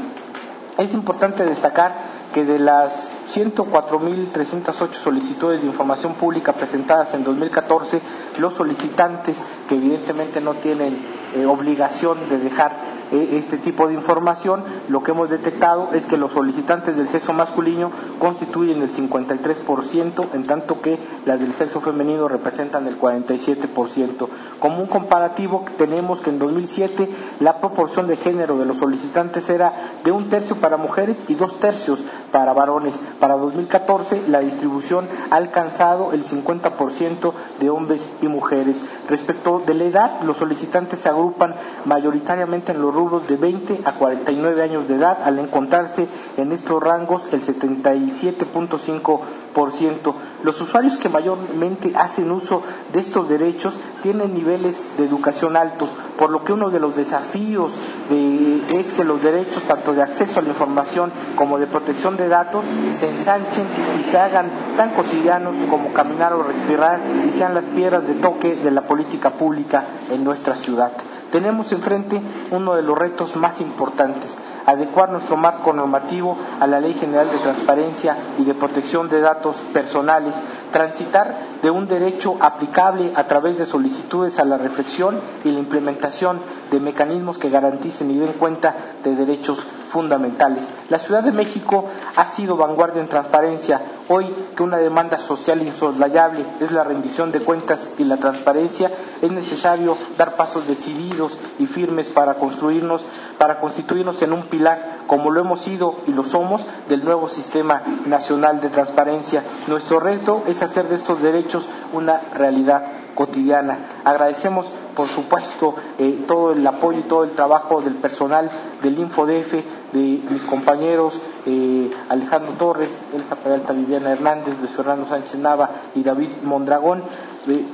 es 0.78 0.92
importante 0.92 1.44
destacar 1.44 1.96
que 2.32 2.44
de 2.44 2.58
las 2.58 3.12
104.308 3.32 4.92
solicitudes 4.92 5.60
de 5.60 5.66
información 5.68 6.14
pública 6.14 6.52
presentadas 6.52 7.14
en 7.14 7.22
2014, 7.22 8.00
los 8.38 8.54
solicitantes 8.54 9.36
que 9.68 9.76
evidentemente 9.76 10.40
no 10.40 10.54
tienen 10.54 10.98
eh, 11.36 11.46
obligación 11.46 12.18
de 12.28 12.38
dejar 12.38 12.72
este 13.22 13.58
tipo 13.58 13.86
de 13.86 13.94
información, 13.94 14.62
lo 14.88 15.02
que 15.02 15.12
hemos 15.12 15.30
detectado 15.30 15.90
es 15.92 16.06
que 16.06 16.16
los 16.16 16.32
solicitantes 16.32 16.96
del 16.96 17.08
sexo 17.08 17.32
masculino 17.32 17.90
constituyen 18.18 18.82
el 18.82 18.90
53%, 18.90 20.26
en 20.32 20.46
tanto 20.46 20.80
que 20.80 20.98
las 21.24 21.40
del 21.40 21.52
sexo 21.52 21.80
femenino 21.80 22.28
representan 22.28 22.86
el 22.86 22.98
47%. 22.98 24.28
Como 24.58 24.80
un 24.80 24.86
comparativo, 24.86 25.64
tenemos 25.78 26.20
que 26.20 26.30
en 26.30 26.38
2007 26.38 27.08
la 27.40 27.60
proporción 27.60 28.06
de 28.08 28.16
género 28.16 28.58
de 28.58 28.66
los 28.66 28.78
solicitantes 28.78 29.48
era 29.48 29.72
de 30.04 30.12
un 30.12 30.28
tercio 30.28 30.56
para 30.56 30.76
mujeres 30.76 31.16
y 31.28 31.34
dos 31.34 31.58
tercios 31.60 32.02
para 32.34 32.52
varones. 32.52 33.00
Para 33.20 33.36
2014 33.36 34.24
la 34.26 34.40
distribución 34.40 35.06
ha 35.30 35.36
alcanzado 35.36 36.12
el 36.12 36.24
50% 36.24 37.32
de 37.60 37.70
hombres 37.70 38.16
y 38.22 38.26
mujeres. 38.26 38.82
Respecto 39.08 39.62
de 39.64 39.74
la 39.74 39.84
edad, 39.84 40.20
los 40.22 40.38
solicitantes 40.38 40.98
se 40.98 41.08
agrupan 41.08 41.54
mayoritariamente 41.84 42.72
en 42.72 42.82
los 42.82 42.92
rubros 42.92 43.28
de 43.28 43.36
20 43.36 43.82
a 43.84 43.92
49 43.92 44.62
años 44.64 44.88
de 44.88 44.96
edad, 44.96 45.22
al 45.22 45.38
encontrarse 45.38 46.08
en 46.36 46.50
estos 46.50 46.82
rangos 46.82 47.32
el 47.32 47.40
77.5%. 47.40 50.14
Los 50.42 50.60
usuarios 50.60 50.96
que 50.96 51.08
mayormente 51.08 51.92
hacen 51.94 52.32
uso 52.32 52.64
de 52.92 52.98
estos 52.98 53.28
derechos 53.28 53.74
tienen 54.02 54.34
niveles 54.34 54.96
de 54.96 55.04
educación 55.04 55.56
altos, 55.56 55.90
por 56.18 56.30
lo 56.30 56.42
que 56.42 56.52
uno 56.52 56.70
de 56.70 56.80
los 56.80 56.96
desafíos 56.96 57.72
es 58.10 58.92
que 58.92 59.04
los 59.04 59.22
derechos 59.22 59.62
tanto 59.62 59.94
de 59.94 60.02
acceso 60.02 60.40
a 60.40 60.42
la 60.42 60.48
información 60.48 61.12
como 61.36 61.58
de 61.58 61.68
protección 61.68 62.16
de 62.16 62.23
datos 62.28 62.64
se 62.92 63.08
ensanchen 63.08 63.66
y 63.98 64.02
se 64.02 64.18
hagan 64.18 64.50
tan 64.76 64.90
cotidianos 64.90 65.56
como 65.68 65.92
caminar 65.92 66.32
o 66.32 66.42
respirar 66.42 67.00
y 67.26 67.30
sean 67.30 67.54
las 67.54 67.64
piedras 67.64 68.06
de 68.06 68.14
toque 68.14 68.56
de 68.56 68.70
la 68.70 68.82
política 68.82 69.30
pública 69.30 69.84
en 70.10 70.24
nuestra 70.24 70.56
ciudad. 70.56 70.92
Tenemos 71.32 71.72
enfrente 71.72 72.20
uno 72.52 72.76
de 72.76 72.82
los 72.82 72.96
retos 72.96 73.34
más 73.34 73.60
importantes, 73.60 74.36
adecuar 74.66 75.10
nuestro 75.10 75.36
marco 75.36 75.72
normativo 75.72 76.38
a 76.60 76.66
la 76.68 76.80
Ley 76.80 76.94
General 76.94 77.28
de 77.28 77.38
Transparencia 77.38 78.16
y 78.38 78.44
de 78.44 78.54
Protección 78.54 79.08
de 79.08 79.20
Datos 79.20 79.56
Personales, 79.72 80.34
transitar 80.72 81.34
de 81.60 81.70
un 81.70 81.88
derecho 81.88 82.36
aplicable 82.40 83.10
a 83.16 83.24
través 83.24 83.58
de 83.58 83.66
solicitudes 83.66 84.38
a 84.38 84.44
la 84.44 84.58
reflexión 84.58 85.20
y 85.44 85.50
la 85.50 85.58
implementación 85.58 86.38
de 86.70 86.78
mecanismos 86.78 87.38
que 87.38 87.50
garanticen 87.50 88.12
y 88.12 88.18
den 88.18 88.34
cuenta 88.34 88.74
de 89.02 89.16
derechos 89.16 89.58
fundamentales. 89.94 90.64
La 90.90 90.98
Ciudad 90.98 91.22
de 91.22 91.30
México 91.30 91.84
ha 92.16 92.26
sido 92.26 92.56
vanguardia 92.56 93.00
en 93.00 93.06
transparencia. 93.06 93.80
Hoy 94.08 94.26
que 94.56 94.64
una 94.64 94.78
demanda 94.78 95.18
social 95.18 95.62
insoslayable 95.62 96.44
es 96.60 96.72
la 96.72 96.82
rendición 96.82 97.30
de 97.30 97.38
cuentas 97.38 97.90
y 97.96 98.02
la 98.02 98.16
transparencia, 98.16 98.90
es 99.22 99.30
necesario 99.30 99.96
dar 100.18 100.34
pasos 100.34 100.66
decididos 100.66 101.38
y 101.60 101.66
firmes 101.66 102.08
para 102.08 102.34
construirnos, 102.34 103.04
para 103.38 103.60
constituirnos 103.60 104.20
en 104.22 104.32
un 104.32 104.42
pilar, 104.42 105.04
como 105.06 105.30
lo 105.30 105.40
hemos 105.40 105.60
sido 105.60 105.94
y 106.08 106.10
lo 106.10 106.24
somos, 106.24 106.62
del 106.88 107.04
nuevo 107.04 107.28
sistema 107.28 107.82
nacional 108.04 108.60
de 108.60 108.70
transparencia. 108.70 109.44
Nuestro 109.68 110.00
reto 110.00 110.42
es 110.48 110.60
hacer 110.64 110.88
de 110.88 110.96
estos 110.96 111.22
derechos 111.22 111.66
una 111.92 112.20
realidad 112.34 112.84
cotidiana. 113.14 113.78
Agradecemos, 114.04 114.66
por 114.94 115.08
supuesto, 115.08 115.74
eh, 115.98 116.24
todo 116.26 116.52
el 116.52 116.66
apoyo 116.66 117.00
y 117.00 117.02
todo 117.02 117.24
el 117.24 117.30
trabajo 117.30 117.80
del 117.80 117.94
personal 117.94 118.50
del 118.82 118.98
InfoDF, 118.98 119.52
de 119.92 120.20
mis 120.28 120.42
compañeros 120.42 121.20
eh, 121.46 121.90
Alejandro 122.08 122.52
Torres, 122.58 122.90
Elsa 123.14 123.36
Peralta 123.36 123.72
Viviana 123.72 124.12
Hernández, 124.12 124.58
Luis 124.58 124.72
Fernando 124.72 125.06
Sánchez 125.08 125.36
Nava 125.36 125.70
y 125.94 126.02
David 126.02 126.30
Mondragón, 126.42 127.02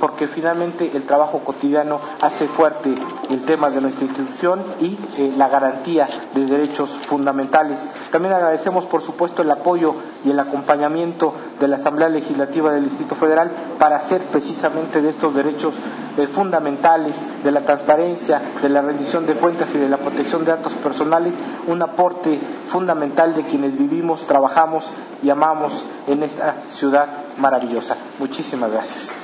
porque 0.00 0.26
finalmente 0.26 0.90
el 0.94 1.04
trabajo 1.04 1.38
cotidiano 1.40 2.00
hace 2.20 2.46
fuerte 2.46 2.94
el 3.28 3.42
tema 3.42 3.70
de 3.70 3.80
nuestra 3.80 4.04
institución 4.04 4.62
y 4.80 4.98
eh, 5.18 5.32
la 5.36 5.48
garantía 5.48 6.08
de 6.34 6.44
derechos 6.46 6.90
fundamentales. 6.90 7.78
También 8.10 8.34
agradecemos, 8.34 8.84
por 8.86 9.02
supuesto, 9.02 9.42
el 9.42 9.50
apoyo 9.50 9.94
y 10.24 10.30
el 10.30 10.40
acompañamiento 10.40 11.32
de 11.60 11.68
la 11.68 11.76
Asamblea 11.76 12.08
Legislativa 12.08 12.72
del 12.72 12.84
Distrito 12.84 13.14
Federal 13.14 13.50
para 13.78 13.96
hacer 13.96 14.22
precisamente 14.22 15.00
de 15.00 15.10
estos 15.10 15.34
derechos 15.34 15.74
eh, 16.16 16.26
fundamentales, 16.26 17.16
de 17.44 17.52
la 17.52 17.60
transparencia, 17.60 18.40
de 18.60 18.68
la 18.68 18.82
rendición 18.82 19.26
de 19.26 19.34
cuentas 19.34 19.68
y 19.74 19.78
de 19.78 19.88
la 19.88 19.98
protección 19.98 20.44
de 20.44 20.50
datos 20.52 20.72
personales, 20.74 21.34
un 21.66 21.80
aporte 21.82 22.38
fundamental 22.68 23.34
de 23.34 23.42
quienes 23.42 23.78
vivimos, 23.78 24.26
trabajamos 24.26 24.86
y 25.22 25.30
amamos 25.30 25.84
en 26.06 26.22
esta 26.22 26.54
ciudad 26.70 27.06
maravillosa. 27.38 27.96
Muchísimas 28.18 28.72
gracias. 28.72 29.20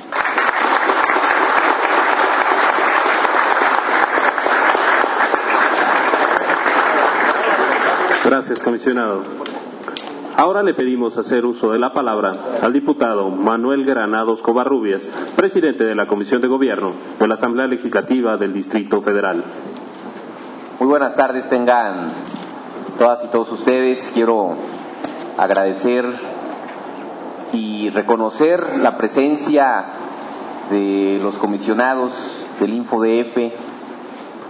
Gracias, 8.27 8.59
comisionado. 8.59 9.23
Ahora 10.37 10.65
le 10.65 10.75
pedimos 10.75 11.17
hacer 11.17 11.47
uso 11.47 11.71
de 11.71 11.79
la 11.79 11.93
palabra 11.93 12.37
al 12.61 12.73
diputado 12.73 13.31
Manuel 13.31 13.85
Granados 13.85 14.43
Covarrubias, 14.43 15.05
presidente 15.37 15.85
de 15.85 15.95
la 15.95 16.09
Comisión 16.09 16.43
de 16.43 16.49
Gobierno 16.49 16.91
de 17.21 17.29
la 17.29 17.35
Asamblea 17.35 17.69
Legislativa 17.69 18.37
del 18.37 18.53
Distrito 18.53 19.01
Federal. 19.01 19.45
Muy 20.81 20.89
buenas 20.89 21.15
tardes 21.15 21.49
tengan 21.49 22.11
todas 22.99 23.23
y 23.23 23.29
todos 23.29 23.53
ustedes. 23.53 24.11
Quiero 24.13 24.57
agradecer 25.39 26.05
y 27.53 27.91
reconocer 27.91 28.81
la 28.83 28.99
presencia 28.99 29.85
de 30.69 31.21
los 31.23 31.37
comisionados 31.37 32.11
del 32.59 32.75
InfoDF 32.75 33.76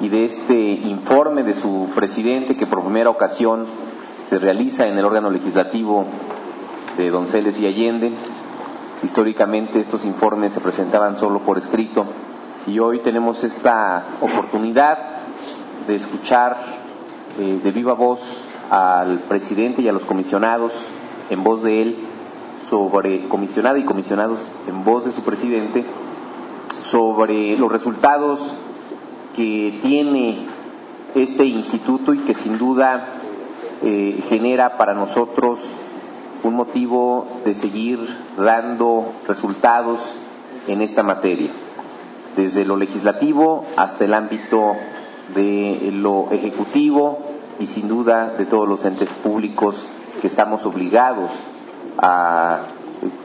y 0.00 0.08
de 0.08 0.24
este 0.24 0.54
informe 0.54 1.42
de 1.42 1.54
su 1.54 1.88
presidente 1.94 2.56
que 2.56 2.66
por 2.66 2.82
primera 2.82 3.10
ocasión 3.10 3.66
se 4.28 4.38
realiza 4.38 4.86
en 4.86 4.98
el 4.98 5.04
órgano 5.04 5.30
legislativo 5.30 6.04
de 6.96 7.10
Donceles 7.10 7.60
y 7.60 7.66
Allende. 7.66 8.12
Históricamente 9.02 9.80
estos 9.80 10.04
informes 10.04 10.52
se 10.52 10.60
presentaban 10.60 11.16
solo 11.16 11.40
por 11.40 11.58
escrito 11.58 12.04
y 12.66 12.78
hoy 12.78 13.00
tenemos 13.00 13.44
esta 13.44 14.04
oportunidad 14.20 14.98
de 15.86 15.94
escuchar 15.94 16.56
eh, 17.38 17.60
de 17.62 17.70
viva 17.70 17.94
voz 17.94 18.20
al 18.70 19.20
presidente 19.20 19.82
y 19.82 19.88
a 19.88 19.92
los 19.92 20.04
comisionados 20.04 20.72
en 21.30 21.44
voz 21.44 21.62
de 21.62 21.82
él 21.82 21.96
sobre 22.68 23.28
comisionada 23.28 23.78
y 23.78 23.84
comisionados 23.84 24.40
en 24.66 24.84
voz 24.84 25.04
de 25.04 25.12
su 25.12 25.22
presidente 25.22 25.84
sobre 26.82 27.56
los 27.56 27.70
resultados 27.70 28.56
que 29.36 29.78
tiene 29.82 30.46
este 31.14 31.44
instituto 31.44 32.14
y 32.14 32.18
que 32.20 32.34
sin 32.34 32.58
duda 32.58 33.06
eh, 33.82 34.24
genera 34.28 34.78
para 34.78 34.94
nosotros 34.94 35.60
un 36.42 36.54
motivo 36.54 37.26
de 37.44 37.54
seguir 37.54 37.98
dando 38.38 39.12
resultados 39.28 40.16
en 40.68 40.80
esta 40.80 41.02
materia, 41.02 41.50
desde 42.34 42.64
lo 42.64 42.76
legislativo 42.76 43.64
hasta 43.76 44.06
el 44.06 44.14
ámbito 44.14 44.74
de 45.34 45.90
lo 45.92 46.28
ejecutivo 46.30 47.18
y 47.60 47.66
sin 47.66 47.88
duda 47.88 48.30
de 48.30 48.46
todos 48.46 48.66
los 48.66 48.84
entes 48.84 49.10
públicos 49.10 49.84
que 50.20 50.28
estamos 50.28 50.64
obligados 50.64 51.30
a 51.98 52.60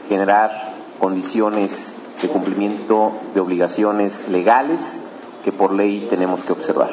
generar 0.08 0.72
condiciones 0.98 1.92
de 2.20 2.28
cumplimiento 2.28 3.12
de 3.34 3.40
obligaciones 3.40 4.28
legales 4.28 4.98
que 5.44 5.52
por 5.52 5.72
ley 5.72 6.06
tenemos 6.08 6.42
que 6.42 6.52
observar. 6.52 6.90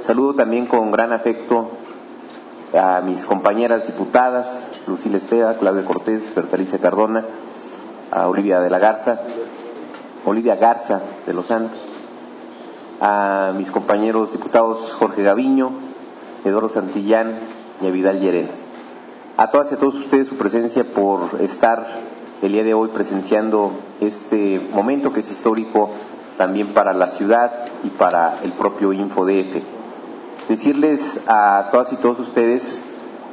Saludo 0.00 0.34
también 0.34 0.66
con 0.66 0.90
gran 0.90 1.12
afecto 1.12 1.70
a 2.76 3.00
mis 3.00 3.24
compañeras 3.24 3.86
diputadas, 3.86 4.82
Lucila 4.86 5.18
Esteda, 5.18 5.56
Claudia 5.56 5.84
Cortés, 5.84 6.34
Bertalicia 6.34 6.78
Cardona, 6.78 7.24
a 8.10 8.28
Olivia 8.28 8.60
de 8.60 8.70
la 8.70 8.78
Garza, 8.78 9.20
Olivia 10.24 10.56
Garza 10.56 11.00
de 11.26 11.34
los 11.34 11.46
Santos, 11.46 11.78
a 13.00 13.52
mis 13.56 13.70
compañeros 13.70 14.32
diputados 14.32 14.92
Jorge 14.98 15.22
Gaviño, 15.22 15.70
Eduardo 16.44 16.68
Santillán 16.68 17.34
y 17.80 17.86
a 17.86 17.90
Vidal 17.90 18.20
Llerenas. 18.20 18.68
A 19.36 19.50
todas 19.50 19.70
y 19.72 19.74
a 19.74 19.78
todos 19.78 19.96
ustedes 19.96 20.28
su 20.28 20.36
presencia 20.36 20.84
por 20.84 21.40
estar 21.40 21.86
el 22.42 22.52
día 22.52 22.62
de 22.62 22.74
hoy 22.74 22.88
presenciando 22.88 23.72
este 24.00 24.60
momento 24.72 25.12
que 25.12 25.20
es 25.20 25.30
histórico 25.30 25.90
también 26.36 26.72
para 26.72 26.92
la 26.92 27.06
ciudad 27.06 27.66
y 27.84 27.88
para 27.88 28.38
el 28.42 28.52
propio 28.52 28.92
InfoDF. 28.92 29.62
Decirles 30.48 31.22
a 31.26 31.68
todas 31.70 31.92
y 31.92 31.96
todos 31.96 32.18
ustedes 32.20 32.82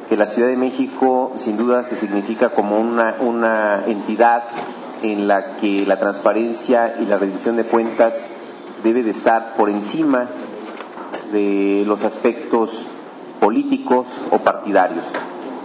que 0.07 0.17
la 0.17 0.27
Ciudad 0.27 0.49
de 0.49 0.57
México 0.57 1.31
sin 1.37 1.57
duda 1.57 1.83
se 1.83 1.95
significa 1.95 2.49
como 2.49 2.79
una, 2.79 3.15
una 3.19 3.83
entidad 3.87 4.43
en 5.03 5.27
la 5.27 5.57
que 5.57 5.85
la 5.85 5.99
transparencia 5.99 6.95
y 7.01 7.05
la 7.05 7.17
rendición 7.17 7.55
de 7.55 7.63
cuentas 7.63 8.25
debe 8.83 9.03
de 9.03 9.11
estar 9.11 9.55
por 9.55 9.69
encima 9.69 10.27
de 11.31 11.83
los 11.85 12.03
aspectos 12.03 12.71
políticos 13.39 14.07
o 14.31 14.39
partidarios. 14.39 15.05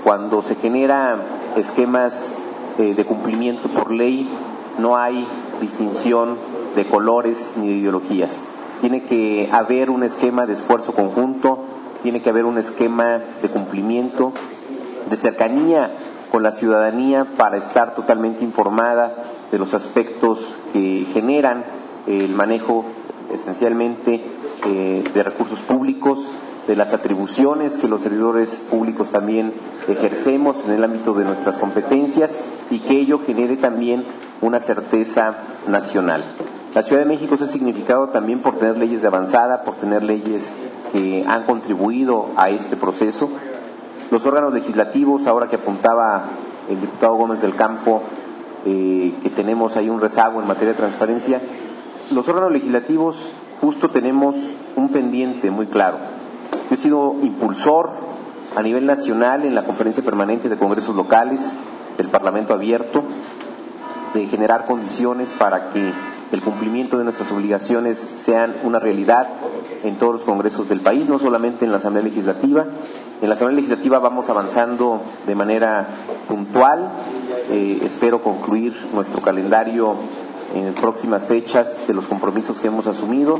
Cuando 0.04 0.42
se 0.42 0.54
generan 0.54 1.22
esquemas 1.56 2.34
eh, 2.78 2.94
de 2.94 3.04
cumplimiento 3.04 3.68
por 3.68 3.90
ley, 3.90 4.28
no 4.78 4.96
hay 4.96 5.26
distinción 5.60 6.36
de 6.76 6.84
colores 6.84 7.54
ni 7.56 7.68
de 7.68 7.74
ideologías. 7.74 8.38
Tiene 8.80 9.04
que 9.04 9.48
haber 9.50 9.90
un 9.90 10.04
esquema 10.04 10.46
de 10.46 10.52
esfuerzo 10.52 10.92
conjunto, 10.92 11.64
tiene 12.02 12.22
que 12.22 12.30
haber 12.30 12.44
un 12.44 12.58
esquema 12.58 13.20
de 13.42 13.48
cumplimiento, 13.48 14.32
de 15.10 15.16
cercanía 15.16 15.90
con 16.30 16.42
la 16.42 16.52
ciudadanía 16.52 17.26
para 17.36 17.56
estar 17.56 17.94
totalmente 17.94 18.44
informada 18.44 19.14
de 19.50 19.58
los 19.58 19.74
aspectos 19.74 20.40
que 20.72 21.06
generan 21.12 21.64
el 22.06 22.34
manejo 22.34 22.84
esencialmente 23.32 24.22
eh, 24.66 25.04
de 25.12 25.22
recursos 25.22 25.60
públicos, 25.60 26.18
de 26.66 26.76
las 26.76 26.92
atribuciones 26.92 27.78
que 27.78 27.88
los 27.88 28.02
servidores 28.02 28.66
públicos 28.70 29.10
también 29.10 29.52
ejercemos 29.88 30.56
en 30.66 30.72
el 30.72 30.84
ámbito 30.84 31.14
de 31.14 31.24
nuestras 31.24 31.56
competencias 31.56 32.36
y 32.70 32.80
que 32.80 32.98
ello 32.98 33.20
genere 33.24 33.56
también 33.56 34.04
una 34.40 34.60
certeza 34.60 35.36
nacional. 35.68 36.24
La 36.76 36.82
Ciudad 36.82 37.00
de 37.00 37.08
México 37.08 37.38
se 37.38 37.44
ha 37.44 37.46
significado 37.46 38.08
también 38.08 38.40
por 38.40 38.58
tener 38.58 38.76
leyes 38.76 39.00
de 39.00 39.08
avanzada, 39.08 39.62
por 39.62 39.76
tener 39.76 40.02
leyes 40.02 40.52
que 40.92 41.24
han 41.26 41.44
contribuido 41.44 42.26
a 42.36 42.50
este 42.50 42.76
proceso. 42.76 43.30
Los 44.10 44.26
órganos 44.26 44.52
legislativos, 44.52 45.26
ahora 45.26 45.46
que 45.46 45.56
apuntaba 45.56 46.24
el 46.68 46.78
diputado 46.78 47.14
Gómez 47.14 47.40
del 47.40 47.54
Campo, 47.54 48.02
eh, 48.66 49.14
que 49.22 49.30
tenemos 49.30 49.78
ahí 49.78 49.88
un 49.88 50.02
rezago 50.02 50.38
en 50.38 50.46
materia 50.46 50.74
de 50.74 50.78
transparencia, 50.78 51.40
los 52.10 52.28
órganos 52.28 52.52
legislativos 52.52 53.16
justo 53.62 53.88
tenemos 53.88 54.36
un 54.76 54.90
pendiente 54.90 55.50
muy 55.50 55.68
claro. 55.68 55.96
Yo 56.68 56.74
he 56.74 56.76
sido 56.76 57.16
impulsor 57.22 57.92
a 58.54 58.60
nivel 58.60 58.84
nacional 58.84 59.46
en 59.46 59.54
la 59.54 59.64
conferencia 59.64 60.02
permanente 60.02 60.50
de 60.50 60.58
congresos 60.58 60.94
locales 60.94 61.50
del 61.96 62.08
Parlamento 62.08 62.52
Abierto 62.52 63.02
de 64.12 64.26
generar 64.26 64.66
condiciones 64.66 65.32
para 65.32 65.70
que 65.70 65.90
el 66.32 66.42
cumplimiento 66.42 66.98
de 66.98 67.04
nuestras 67.04 67.30
obligaciones 67.32 67.98
sean 67.98 68.54
una 68.64 68.78
realidad 68.78 69.28
en 69.84 69.96
todos 69.96 70.14
los 70.14 70.22
congresos 70.22 70.68
del 70.68 70.80
país, 70.80 71.08
no 71.08 71.18
solamente 71.18 71.64
en 71.64 71.70
la 71.70 71.78
Asamblea 71.78 72.04
Legislativa. 72.04 72.64
En 73.20 73.28
la 73.28 73.34
Asamblea 73.34 73.56
Legislativa 73.56 73.98
vamos 73.98 74.28
avanzando 74.28 75.00
de 75.26 75.34
manera 75.34 75.86
puntual. 76.28 76.92
Eh, 77.50 77.80
espero 77.82 78.22
concluir 78.22 78.74
nuestro 78.92 79.20
calendario 79.22 79.94
en 80.54 80.74
próximas 80.74 81.24
fechas 81.24 81.86
de 81.86 81.94
los 81.94 82.06
compromisos 82.06 82.58
que 82.58 82.68
hemos 82.68 82.86
asumido. 82.86 83.38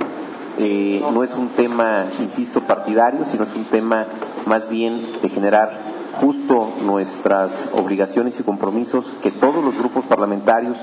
Eh, 0.59 1.05
no 1.13 1.23
es 1.23 1.35
un 1.35 1.49
tema, 1.51 2.07
insisto, 2.21 2.61
partidario, 2.63 3.25
sino 3.27 3.45
es 3.45 3.55
un 3.55 3.65
tema 3.65 4.07
más 4.47 4.69
bien 4.71 5.05
de 5.23 5.29
generar 5.29 5.97
justo 6.21 6.71
nuestras 6.85 7.73
obligaciones 7.75 8.41
y 8.41 8.43
compromisos 8.43 9.05
que 9.23 9.31
todos 9.31 9.63
los 9.63 9.77
grupos 9.77 10.05
parlamentarios, 10.07 10.79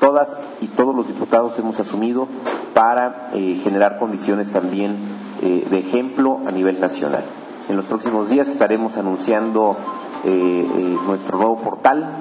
todas 0.00 0.36
y 0.60 0.66
todos 0.68 0.94
los 0.94 1.06
diputados 1.06 1.58
hemos 1.58 1.78
asumido 1.80 2.28
para 2.74 3.30
eh, 3.34 3.60
generar 3.62 3.98
condiciones 3.98 4.50
también 4.50 4.96
eh, 5.42 5.66
de 5.68 5.78
ejemplo 5.78 6.40
a 6.46 6.50
nivel 6.50 6.80
nacional. 6.80 7.24
En 7.68 7.76
los 7.76 7.86
próximos 7.86 8.30
días 8.30 8.48
estaremos 8.48 8.96
anunciando 8.96 9.76
eh, 10.24 10.96
nuestro 11.06 11.38
nuevo 11.38 11.58
portal. 11.58 12.16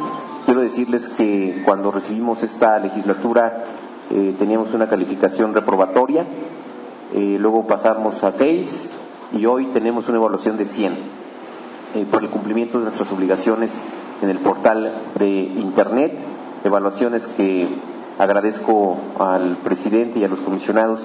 Quiero 0.46 0.62
decirles 0.62 1.10
que 1.10 1.62
cuando 1.66 1.92
recibimos 1.92 2.44
esta 2.44 2.80
legislatura 2.80 3.66
teníamos 4.40 4.74
una 4.74 4.88
calificación 4.88 5.54
reprobatoria, 5.54 6.26
luego 7.14 7.68
pasamos 7.68 8.24
a 8.24 8.32
seis 8.32 8.90
y 9.34 9.46
hoy 9.46 9.68
tenemos 9.68 10.08
una 10.08 10.18
evaluación 10.18 10.58
de 10.58 10.66
100 10.66 10.94
eh, 11.96 12.06
por 12.10 12.24
el 12.24 12.30
cumplimiento 12.30 12.78
de 12.78 12.86
nuestras 12.86 13.12
obligaciones 13.12 13.80
en 14.22 14.30
el 14.30 14.40
portal 14.40 14.94
de 15.18 15.30
Internet, 15.30 16.18
evaluaciones 16.64 17.28
que 17.28 17.68
agradezco 18.20 18.98
al 19.20 19.58
presidente 19.64 20.20
y 20.20 20.24
a 20.24 20.28
los 20.28 20.40
comisionados 20.40 21.02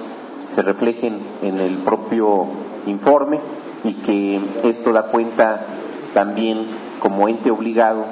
se 0.47 0.61
reflejen 0.61 1.19
en 1.41 1.59
el 1.59 1.77
propio 1.77 2.47
informe 2.85 3.39
y 3.83 3.93
que 3.93 4.41
esto 4.63 4.93
da 4.93 5.07
cuenta 5.07 5.65
también 6.13 6.65
como 6.99 7.27
ente 7.27 7.51
obligado 7.51 8.05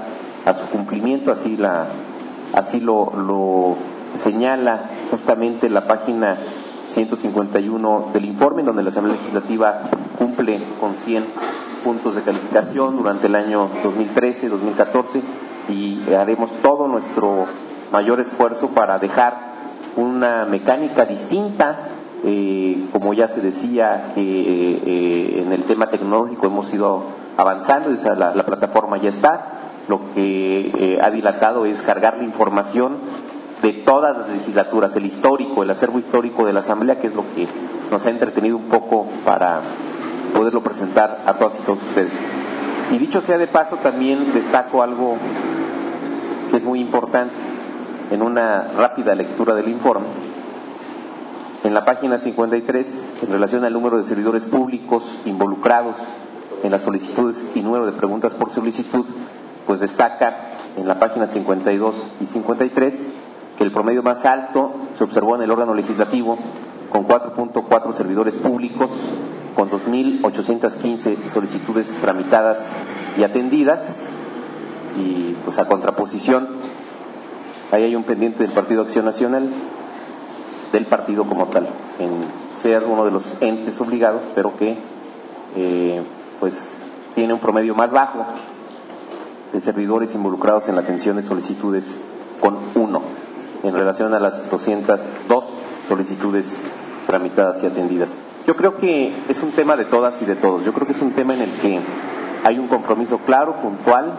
a 0.45 0.53
su 0.53 0.65
cumplimiento, 0.67 1.31
así, 1.31 1.55
la, 1.55 1.85
así 2.53 2.79
lo, 2.79 3.11
lo 3.15 3.75
señala 4.15 4.89
justamente 5.09 5.69
la 5.69 5.87
página 5.87 6.37
151 6.89 8.09
del 8.13 8.25
informe, 8.25 8.63
donde 8.63 8.83
la 8.83 8.89
Asamblea 8.89 9.15
Legislativa 9.15 9.83
cumple 10.17 10.61
con 10.79 10.95
100 10.95 11.25
puntos 11.83 12.15
de 12.15 12.21
calificación 12.21 12.97
durante 12.97 13.27
el 13.27 13.35
año 13.35 13.69
2013-2014 13.83 15.21
y 15.69 16.13
haremos 16.13 16.51
todo 16.61 16.87
nuestro 16.87 17.45
mayor 17.91 18.19
esfuerzo 18.19 18.69
para 18.69 18.99
dejar 18.99 19.51
una 19.95 20.45
mecánica 20.45 21.05
distinta, 21.05 21.89
eh, 22.23 22.85
como 22.91 23.13
ya 23.13 23.27
se 23.27 23.41
decía, 23.41 24.11
que 24.15 24.21
eh, 24.21 25.41
en 25.41 25.51
el 25.51 25.63
tema 25.63 25.87
tecnológico 25.87 26.47
hemos 26.47 26.73
ido 26.73 27.03
avanzando, 27.37 27.89
la, 28.17 28.35
la 28.35 28.45
plataforma 28.45 28.97
ya 28.97 29.09
está, 29.09 29.61
lo 29.87 29.99
que 30.13 30.71
eh, 30.77 30.99
ha 31.01 31.09
dilatado 31.09 31.65
es 31.65 31.81
cargar 31.81 32.17
la 32.17 32.23
información 32.23 32.97
de 33.61 33.73
todas 33.73 34.17
las 34.17 34.29
legislaturas, 34.29 34.95
el 34.95 35.05
histórico, 35.05 35.63
el 35.63 35.69
acervo 35.69 35.99
histórico 35.99 36.45
de 36.45 36.53
la 36.53 36.61
Asamblea, 36.61 36.99
que 36.99 37.07
es 37.07 37.15
lo 37.15 37.23
que 37.35 37.47
nos 37.91 38.05
ha 38.05 38.09
entretenido 38.09 38.57
un 38.57 38.69
poco 38.69 39.07
para 39.25 39.61
poderlo 40.33 40.63
presentar 40.63 41.21
a 41.25 41.33
todas 41.33 41.59
y 41.59 41.63
todos 41.63 41.79
ustedes. 41.83 42.13
Y 42.91 42.97
dicho 42.97 43.21
sea 43.21 43.37
de 43.37 43.47
paso, 43.47 43.77
también 43.77 44.33
destaco 44.33 44.83
algo 44.83 45.15
que 46.49 46.57
es 46.57 46.65
muy 46.65 46.81
importante 46.81 47.35
en 48.11 48.21
una 48.21 48.63
rápida 48.77 49.15
lectura 49.15 49.55
del 49.55 49.69
informe. 49.69 50.07
En 51.63 51.73
la 51.73 51.85
página 51.85 52.17
53, 52.17 53.19
en 53.23 53.31
relación 53.31 53.63
al 53.63 53.71
número 53.71 53.97
de 53.97 54.03
servidores 54.03 54.43
públicos 54.43 55.03
involucrados 55.25 55.95
en 56.63 56.71
las 56.71 56.81
solicitudes 56.81 57.37
y 57.55 57.61
número 57.61 57.85
de 57.85 57.93
preguntas 57.93 58.33
por 58.33 58.49
solicitud, 58.49 59.05
pues 59.65 59.79
destaca 59.79 60.49
en 60.75 60.85
la 60.85 60.99
página 60.99 61.27
52 61.27 61.95
y 62.19 62.25
53 62.25 63.07
que 63.57 63.63
el 63.63 63.71
promedio 63.71 64.03
más 64.03 64.25
alto 64.25 64.73
se 64.97 65.03
observó 65.05 65.35
en 65.35 65.43
el 65.43 65.51
órgano 65.51 65.73
legislativo 65.73 66.37
con 66.91 67.07
4.4 67.07 67.93
servidores 67.93 68.35
públicos, 68.35 68.89
con 69.55 69.69
2.815 69.69 71.29
solicitudes 71.33 71.87
tramitadas 72.01 72.67
y 73.17 73.23
atendidas, 73.23 73.97
y 74.97 75.35
pues 75.45 75.57
a 75.57 75.67
contraposición, 75.67 76.49
ahí 77.71 77.83
hay 77.83 77.95
un 77.95 78.03
pendiente 78.03 78.43
del 78.43 78.51
Partido 78.51 78.81
Acción 78.81 79.05
Nacional, 79.05 79.49
del 80.71 80.85
partido 80.85 81.25
como 81.25 81.47
tal, 81.47 81.67
en 81.99 82.11
ser 82.61 82.83
uno 82.83 83.05
de 83.05 83.11
los 83.11 83.41
entes 83.41 83.79
obligados, 83.81 84.21
pero 84.35 84.55
que 84.57 84.77
eh, 85.55 86.01
pues 86.39 86.73
tiene 87.15 87.33
un 87.33 87.39
promedio 87.39 87.75
más 87.75 87.91
bajo 87.91 88.25
de 89.51 89.59
servidores 89.59 90.15
involucrados 90.15 90.67
en 90.69 90.75
la 90.75 90.81
atención 90.81 91.17
de 91.17 91.23
solicitudes 91.23 91.99
con 92.39 92.57
uno 92.75 93.01
en 93.63 93.73
relación 93.73 94.13
a 94.13 94.19
las 94.19 94.49
202 94.49 95.45
solicitudes 95.87 96.57
tramitadas 97.11 97.61
y 97.61 97.67
atendidas. 97.67 98.13
Yo 98.47 98.55
creo 98.55 98.77
que 98.77 99.13
es 99.27 99.43
un 99.43 99.51
tema 99.51 99.75
de 99.75 99.83
todas 99.83 100.21
y 100.21 100.25
de 100.25 100.37
todos. 100.37 100.63
Yo 100.63 100.71
creo 100.71 100.87
que 100.87 100.93
es 100.93 101.01
un 101.01 101.11
tema 101.11 101.33
en 101.33 101.41
el 101.41 101.51
que 101.55 101.81
hay 102.45 102.57
un 102.57 102.69
compromiso 102.69 103.17
claro, 103.19 103.59
puntual. 103.61 104.17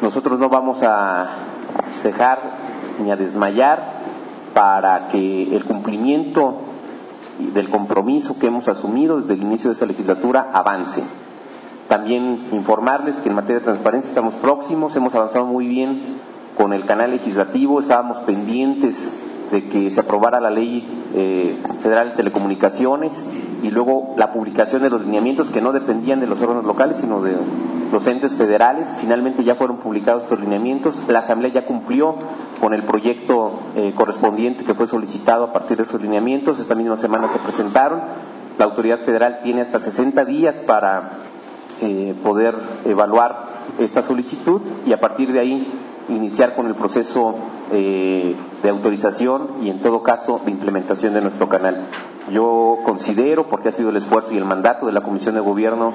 Nosotros 0.00 0.38
no 0.38 0.48
vamos 0.48 0.82
a 0.82 1.28
cejar 1.92 2.40
ni 3.02 3.10
a 3.10 3.16
desmayar 3.16 4.00
para 4.54 5.08
que 5.08 5.54
el 5.54 5.64
cumplimiento 5.64 6.60
del 7.52 7.68
compromiso 7.68 8.38
que 8.38 8.46
hemos 8.46 8.66
asumido 8.66 9.20
desde 9.20 9.34
el 9.34 9.42
inicio 9.42 9.68
de 9.68 9.74
esta 9.74 9.84
legislatura 9.84 10.52
avance. 10.54 11.04
También 11.86 12.46
informarles 12.52 13.16
que 13.16 13.28
en 13.28 13.34
materia 13.34 13.58
de 13.58 13.64
transparencia 13.66 14.08
estamos 14.08 14.32
próximos, 14.36 14.96
hemos 14.96 15.14
avanzado 15.14 15.44
muy 15.44 15.66
bien 15.66 16.18
con 16.56 16.72
el 16.72 16.86
canal 16.86 17.10
legislativo, 17.10 17.78
estábamos 17.78 18.16
pendientes 18.20 19.12
de 19.54 19.68
que 19.68 19.90
se 19.90 20.00
aprobara 20.00 20.40
la 20.40 20.50
ley 20.50 20.84
eh, 21.14 21.56
federal 21.80 22.10
de 22.10 22.16
telecomunicaciones 22.16 23.30
y 23.62 23.70
luego 23.70 24.14
la 24.16 24.32
publicación 24.32 24.82
de 24.82 24.90
los 24.90 25.02
lineamientos 25.02 25.50
que 25.50 25.60
no 25.60 25.72
dependían 25.72 26.18
de 26.20 26.26
los 26.26 26.40
órganos 26.42 26.64
locales 26.64 26.96
sino 26.96 27.22
de 27.22 27.36
los 27.92 28.06
entes 28.08 28.34
federales. 28.34 28.96
Finalmente 29.00 29.44
ya 29.44 29.54
fueron 29.54 29.76
publicados 29.76 30.24
estos 30.24 30.40
lineamientos. 30.40 30.98
La 31.08 31.20
Asamblea 31.20 31.52
ya 31.52 31.66
cumplió 31.66 32.16
con 32.60 32.74
el 32.74 32.82
proyecto 32.82 33.52
eh, 33.76 33.92
correspondiente 33.94 34.64
que 34.64 34.74
fue 34.74 34.88
solicitado 34.88 35.44
a 35.44 35.52
partir 35.52 35.76
de 35.76 35.84
esos 35.84 36.02
lineamientos. 36.02 36.58
Esta 36.58 36.74
misma 36.74 36.96
semana 36.96 37.28
se 37.28 37.38
presentaron. 37.38 38.00
La 38.58 38.64
autoridad 38.64 38.98
federal 38.98 39.38
tiene 39.42 39.60
hasta 39.60 39.78
60 39.78 40.24
días 40.24 40.58
para 40.66 41.10
eh, 41.80 42.14
poder 42.24 42.56
evaluar 42.84 43.54
esta 43.78 44.02
solicitud 44.02 44.60
y 44.84 44.92
a 44.92 45.00
partir 45.00 45.32
de 45.32 45.40
ahí 45.40 45.68
iniciar 46.08 46.54
con 46.54 46.66
el 46.66 46.74
proceso 46.74 47.34
eh, 47.72 48.36
de 48.62 48.68
autorización 48.68 49.48
y 49.62 49.70
en 49.70 49.80
todo 49.80 50.02
caso 50.02 50.40
de 50.44 50.50
implementación 50.50 51.14
de 51.14 51.20
nuestro 51.20 51.48
canal. 51.48 51.84
Yo 52.30 52.78
considero, 52.84 53.48
porque 53.48 53.68
ha 53.68 53.72
sido 53.72 53.90
el 53.90 53.96
esfuerzo 53.96 54.32
y 54.32 54.38
el 54.38 54.44
mandato 54.44 54.86
de 54.86 54.92
la 54.92 55.02
Comisión 55.02 55.34
de 55.34 55.40
Gobierno 55.40 55.92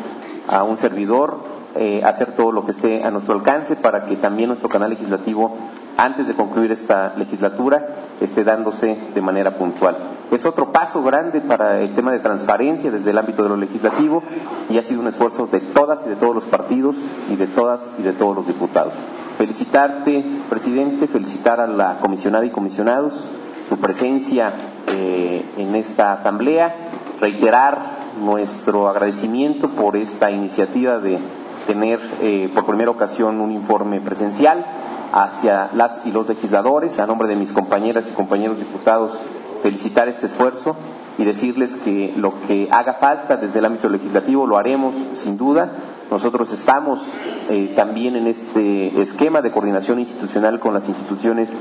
a 0.47 0.63
un 0.63 0.77
servidor, 0.77 1.38
eh, 1.75 2.01
hacer 2.03 2.32
todo 2.32 2.51
lo 2.51 2.65
que 2.65 2.71
esté 2.71 3.03
a 3.03 3.12
nuestro 3.12 3.36
alcance 3.36 3.75
para 3.75 4.05
que 4.05 4.15
también 4.15 4.47
nuestro 4.49 4.69
canal 4.69 4.89
legislativo, 4.89 5.55
antes 5.97 6.27
de 6.27 6.34
concluir 6.34 6.71
esta 6.71 7.15
legislatura, 7.15 7.88
esté 8.19 8.43
dándose 8.43 8.97
de 9.13 9.21
manera 9.21 9.55
puntual. 9.55 9.97
Es 10.32 10.45
otro 10.45 10.71
paso 10.71 11.03
grande 11.03 11.41
para 11.41 11.79
el 11.79 11.93
tema 11.93 12.12
de 12.12 12.19
transparencia 12.19 12.89
desde 12.89 13.12
el 13.12 13.17
ámbito 13.19 13.43
de 13.43 13.49
lo 13.49 13.58
legislativo 13.58 14.23
y 14.69 14.77
ha 14.79 14.84
sido 14.84 15.01
un 15.01 15.08
esfuerzo 15.08 15.47
de 15.47 15.60
todas 15.60 16.05
y 16.05 16.10
de 16.10 16.15
todos 16.15 16.34
los 16.34 16.45
partidos 16.45 16.95
y 17.32 17.36
de 17.36 17.47
todas 17.47 17.82
y 17.99 18.01
de 18.03 18.13
todos 18.13 18.36
los 18.36 18.47
diputados. 18.47 18.93
Felicitarte, 19.39 20.21
presidente, 20.49 21.08
felicitar 21.08 21.62
a 21.62 21.65
la 21.65 21.99
comisionada 21.99 22.43
y 22.43 22.49
comisionados, 22.49 23.23
su 23.69 23.78
presencia 23.78 24.54
eh, 24.88 25.45
en 25.56 25.75
esta 25.75 26.12
asamblea, 26.12 26.75
reiterar 27.21 27.99
nuestro 28.21 28.89
agradecimiento 28.89 29.69
por 29.69 29.95
esta 29.95 30.30
iniciativa 30.30 30.99
de 30.99 31.19
tener 31.67 32.02
eh, 32.21 32.52
por 32.54 32.65
primera 32.65 32.91
ocasión 32.91 33.39
un 33.39 33.54
informe 33.54 34.02
presencial 34.02 34.65
hacia 35.13 35.69
las 35.73 36.06
y 36.06 36.12
los 36.12 36.28
legisladores, 36.28 36.99
a 36.99 37.08
nombre 37.08 37.30
de 37.30 37.38
mis 37.38 37.54
compañeras 37.54 38.10
y 38.10 38.13
compañeros 38.13 38.60
diputados, 38.60 39.17
felicitar 39.63 40.10
este 40.10 40.25
esfuerzo 40.25 40.75
y 41.19 41.25
decirles 41.25 41.75
que 41.84 42.13
lo 42.17 42.34
que 42.47 42.67
haga 42.71 42.95
falta 42.95 43.38
desde 43.38 43.60
el 43.60 43.65
ámbito 43.65 43.89
legislativo 43.89 44.47
lo 44.47 44.58
haremos 44.58 44.95
sin 45.13 45.38
duda 45.38 45.73
nosotros 46.10 46.51
estamos 46.51 47.01
eh, 47.49 47.73
también 47.75 48.15
en 48.15 48.25
este 48.25 48.99
esquema 48.99 49.41
de 49.43 49.51
coordinación 49.51 49.99
institucional 49.99 50.60
con 50.60 50.73
las 50.73 50.88
instituciones 50.88 51.51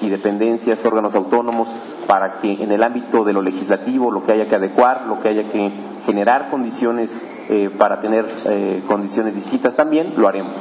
y 0.00 0.08
dependencias, 0.08 0.82
órganos 0.86 1.14
autónomos, 1.14 1.68
para 2.06 2.38
que 2.40 2.62
en 2.62 2.72
el 2.72 2.82
ámbito 2.82 3.24
de 3.24 3.34
lo 3.34 3.42
legislativo, 3.42 4.10
lo 4.10 4.24
que 4.24 4.32
haya 4.32 4.48
que 4.48 4.54
adecuar, 4.54 5.04
lo 5.06 5.20
que 5.20 5.28
haya 5.28 5.50
que 5.50 5.70
generar 6.06 6.48
condiciones 6.50 7.20
eh, 7.50 7.68
para 7.76 8.00
tener 8.00 8.26
eh, 8.46 8.82
condiciones 8.86 9.34
distintas 9.34 9.76
también, 9.76 10.14
lo 10.16 10.26
haremos. 10.26 10.54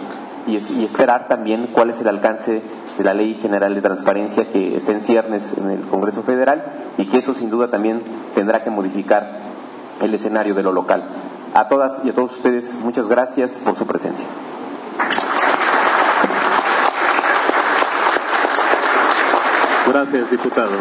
Y, 0.47 0.57
y, 0.79 0.85
esperar 0.85 1.27
también 1.27 1.67
cuál 1.73 1.89
es 1.89 1.99
el 1.99 2.07
alcance 2.07 2.61
de 2.97 3.03
la 3.03 3.13
Ley 3.13 3.35
General 3.35 3.75
de 3.75 3.81
Transparencia 3.81 4.45
que 4.45 4.77
está 4.77 4.93
en 4.93 5.01
ciernes 5.01 5.43
en 5.57 5.69
el 5.69 5.81
Congreso 5.81 6.23
Federal 6.23 6.63
y 6.97 7.05
que 7.07 7.17
eso 7.17 7.33
sin 7.33 7.49
duda 7.49 7.69
también 7.69 8.01
tendrá 8.33 8.63
que 8.63 8.69
modificar 8.69 9.39
el 10.01 10.13
escenario 10.13 10.55
de 10.55 10.63
lo 10.63 10.71
local. 10.71 11.09
A 11.53 11.67
todas 11.67 12.05
y 12.05 12.09
a 12.09 12.13
todos 12.13 12.33
ustedes, 12.33 12.73
muchas 12.81 13.07
gracias 13.07 13.61
por 13.63 13.75
su 13.75 13.85
presencia. 13.85 14.25
Gracias, 19.87 20.29
diputado. 20.29 20.71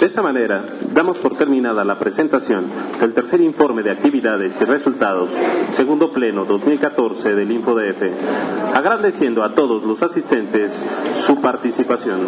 De 0.00 0.06
esta 0.06 0.22
manera, 0.22 0.64
damos 0.94 1.18
por 1.18 1.36
terminada 1.36 1.84
la 1.84 1.98
presentación 1.98 2.64
del 2.98 3.12
tercer 3.12 3.42
informe 3.42 3.82
de 3.82 3.90
actividades 3.90 4.58
y 4.58 4.64
resultados, 4.64 5.30
segundo 5.72 6.10
pleno 6.10 6.46
2014 6.46 7.34
del 7.34 7.52
InfoDF, 7.52 8.02
agradeciendo 8.74 9.44
a 9.44 9.54
todos 9.54 9.82
los 9.84 10.02
asistentes 10.02 10.72
su 11.14 11.42
participación. 11.42 12.20